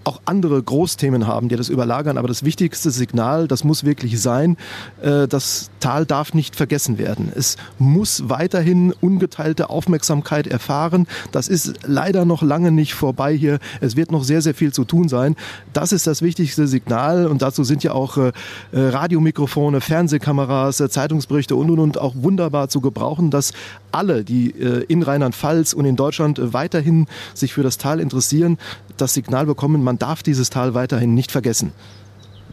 auch 0.04 0.20
andere 0.24 0.62
Großthemen 0.62 1.26
haben, 1.26 1.48
die 1.48 1.56
das 1.56 1.68
überlagern. 1.68 2.18
Aber 2.18 2.28
das 2.28 2.44
wichtigste 2.44 2.90
Signal, 2.90 3.48
das 3.48 3.64
muss 3.64 3.84
wirklich 3.84 4.20
sein, 4.20 4.56
äh, 5.02 5.26
das 5.26 5.70
Tal 5.80 6.06
darf 6.06 6.34
nicht 6.34 6.56
vergessen 6.56 6.98
werden. 6.98 7.32
Es 7.34 7.56
muss 7.78 8.28
weiterhin 8.28 8.92
ungeteilte 9.00 9.70
Aufmerksamkeit 9.70 10.46
erfahren. 10.46 11.06
Das 11.32 11.48
ist 11.48 11.74
leider 11.86 12.24
noch 12.24 12.42
lange 12.42 12.70
nicht 12.70 12.94
vorbei 12.94 13.36
hier. 13.36 13.58
Es 13.80 13.96
wird 13.96 14.10
noch 14.10 14.24
sehr, 14.24 14.42
sehr 14.42 14.54
viel 14.54 14.72
zu 14.72 14.84
tun 14.84 15.08
sein. 15.08 15.36
Das 15.72 15.92
ist 15.92 16.06
das 16.06 16.22
wichtigste 16.22 16.66
Signal 16.66 17.26
und 17.26 17.42
dazu 17.42 17.64
sind 17.64 17.82
ja 17.82 17.92
auch 17.92 18.16
äh, 18.16 18.32
Radiomikrofone, 18.72 19.80
Fernsehkameras, 19.80 20.80
äh, 20.80 20.88
Zeitungsberichte 20.88 21.56
und 21.56 21.70
und 21.70 21.78
und 21.78 21.98
auch 21.98 22.14
wunderbar 22.16 22.68
zu 22.68 22.80
gebrauchen, 22.80 23.30
dass 23.30 23.52
alle, 23.94 24.24
die 24.24 24.50
in 24.50 25.02
Rheinland-Pfalz 25.02 25.72
und 25.72 25.86
in 25.86 25.96
Deutschland 25.96 26.52
weiterhin 26.52 27.06
sich 27.32 27.54
für 27.54 27.62
das 27.62 27.78
Tal 27.78 28.00
interessieren, 28.00 28.58
das 28.96 29.14
Signal 29.14 29.46
bekommen, 29.46 29.82
man 29.82 29.94
man 29.94 29.98
darf 29.98 30.22
dieses 30.22 30.50
Tal 30.50 30.74
weiterhin 30.74 31.14
nicht 31.14 31.30
vergessen. 31.30 31.72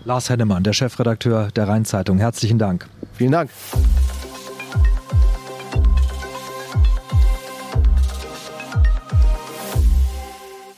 Lars 0.06 0.30
Hennemann, 0.30 0.63
der 0.63 0.73
Chefredakteur 0.73 1.49
der 1.56 1.67
Rheinzeitung. 1.67 2.19
Herzlichen 2.19 2.60
Dank. 2.60 2.88
Vielen 3.13 3.32
Dank. 3.32 3.49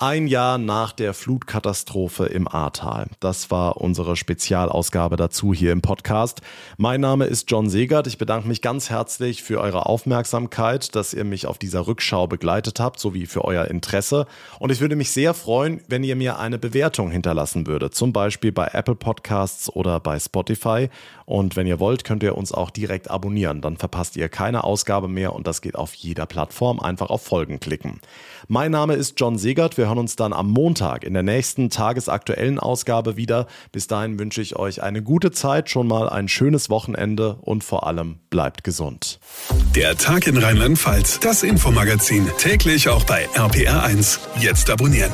Ein 0.06 0.28
Jahr 0.28 0.58
nach 0.58 0.92
der 0.92 1.14
Flutkatastrophe 1.14 2.26
im 2.26 2.46
Ahrtal. 2.46 3.08
Das 3.22 3.52
war 3.52 3.78
unsere 3.78 4.18
Spezialausgabe 4.18 5.16
dazu 5.16 5.54
hier 5.54 5.72
im 5.72 5.82
Podcast. 5.82 6.42
Mein 6.76 7.00
Name 7.00 7.24
ist 7.24 7.50
John 7.50 7.70
Segert. 7.70 8.06
Ich 8.08 8.18
bedanke 8.18 8.50
mich 8.50 8.62
ganz 8.62 8.90
herzlich 8.90 9.44
für 9.44 9.62
eure 9.62 9.86
Aufmerksamkeit, 9.86 10.94
dass 10.98 11.14
ihr 11.14 11.24
mich 11.24 11.48
auf 11.48 11.58
dieser 11.58 11.88
Rückschau 11.88 12.28
begleitet 12.28 12.82
habt, 12.82 13.00
sowie 13.00 13.28
für 13.28 13.46
euer 13.46 13.70
Interesse. 13.70 14.28
Und 14.60 14.74
ich 14.74 14.82
würde 14.82 14.98
mich 14.98 15.10
sehr 15.10 15.34
freuen, 15.34 15.80
wenn 15.88 16.04
ihr 16.04 16.18
mir 16.18 16.38
eine 16.38 16.60
Bewertung 16.60 17.10
hinterlassen 17.10 17.66
würdet, 17.66 17.96
zum 17.96 18.12
Beispiel 18.12 18.52
bei 18.52 18.72
Apple 18.74 18.96
Podcasts 18.96 19.70
oder 19.70 20.02
bei 20.02 20.20
Spotify. 20.20 20.90
Und 21.26 21.56
wenn 21.56 21.66
ihr 21.66 21.80
wollt, 21.80 22.04
könnt 22.04 22.24
ihr 22.24 22.38
uns 22.38 22.52
auch 22.52 22.72
direkt 22.72 23.10
abonnieren. 23.10 23.62
Dann 23.62 23.78
verpasst 23.78 24.18
ihr 24.18 24.28
keine 24.28 24.66
Ausgabe 24.66 25.08
mehr 25.08 25.32
und 25.34 25.48
das 25.48 25.62
geht 25.62 25.78
auf 25.78 25.94
jeder 25.94 26.26
Plattform. 26.26 26.82
Einfach 26.82 27.10
auf 27.10 27.24
Folgen 27.24 27.62
klicken. 27.62 28.02
Mein 28.50 28.72
Name 28.72 28.96
ist 28.96 29.18
John 29.18 29.38
Segert. 29.38 29.78
Wir 29.78 29.93
hören 29.94 30.00
uns 30.00 30.16
dann 30.16 30.34
am 30.34 30.50
Montag 30.50 31.04
in 31.04 31.14
der 31.14 31.22
nächsten 31.22 31.70
tagesaktuellen 31.70 32.58
Ausgabe 32.58 33.16
wieder. 33.16 33.46
Bis 33.72 33.86
dahin 33.86 34.18
wünsche 34.18 34.42
ich 34.42 34.56
euch 34.56 34.82
eine 34.82 35.04
gute 35.04 35.30
Zeit, 35.32 35.70
schon 35.70 35.88
mal 35.88 36.10
ein 36.10 36.28
schönes 36.28 36.72
Wochenende 36.72 37.38
und 37.42 37.64
vor 37.64 37.86
allem 37.86 38.18
bleibt 38.32 38.64
gesund. 38.64 39.20
Der 39.76 39.96
Tag 39.96 40.26
in 40.26 40.38
Rheinland-Pfalz, 40.38 41.20
das 41.20 41.44
Infomagazin, 41.44 42.28
täglich 42.40 42.90
auch 42.90 43.04
bei 43.04 43.28
RPR1. 43.36 44.18
Jetzt 44.40 44.72
abonnieren. 44.72 45.12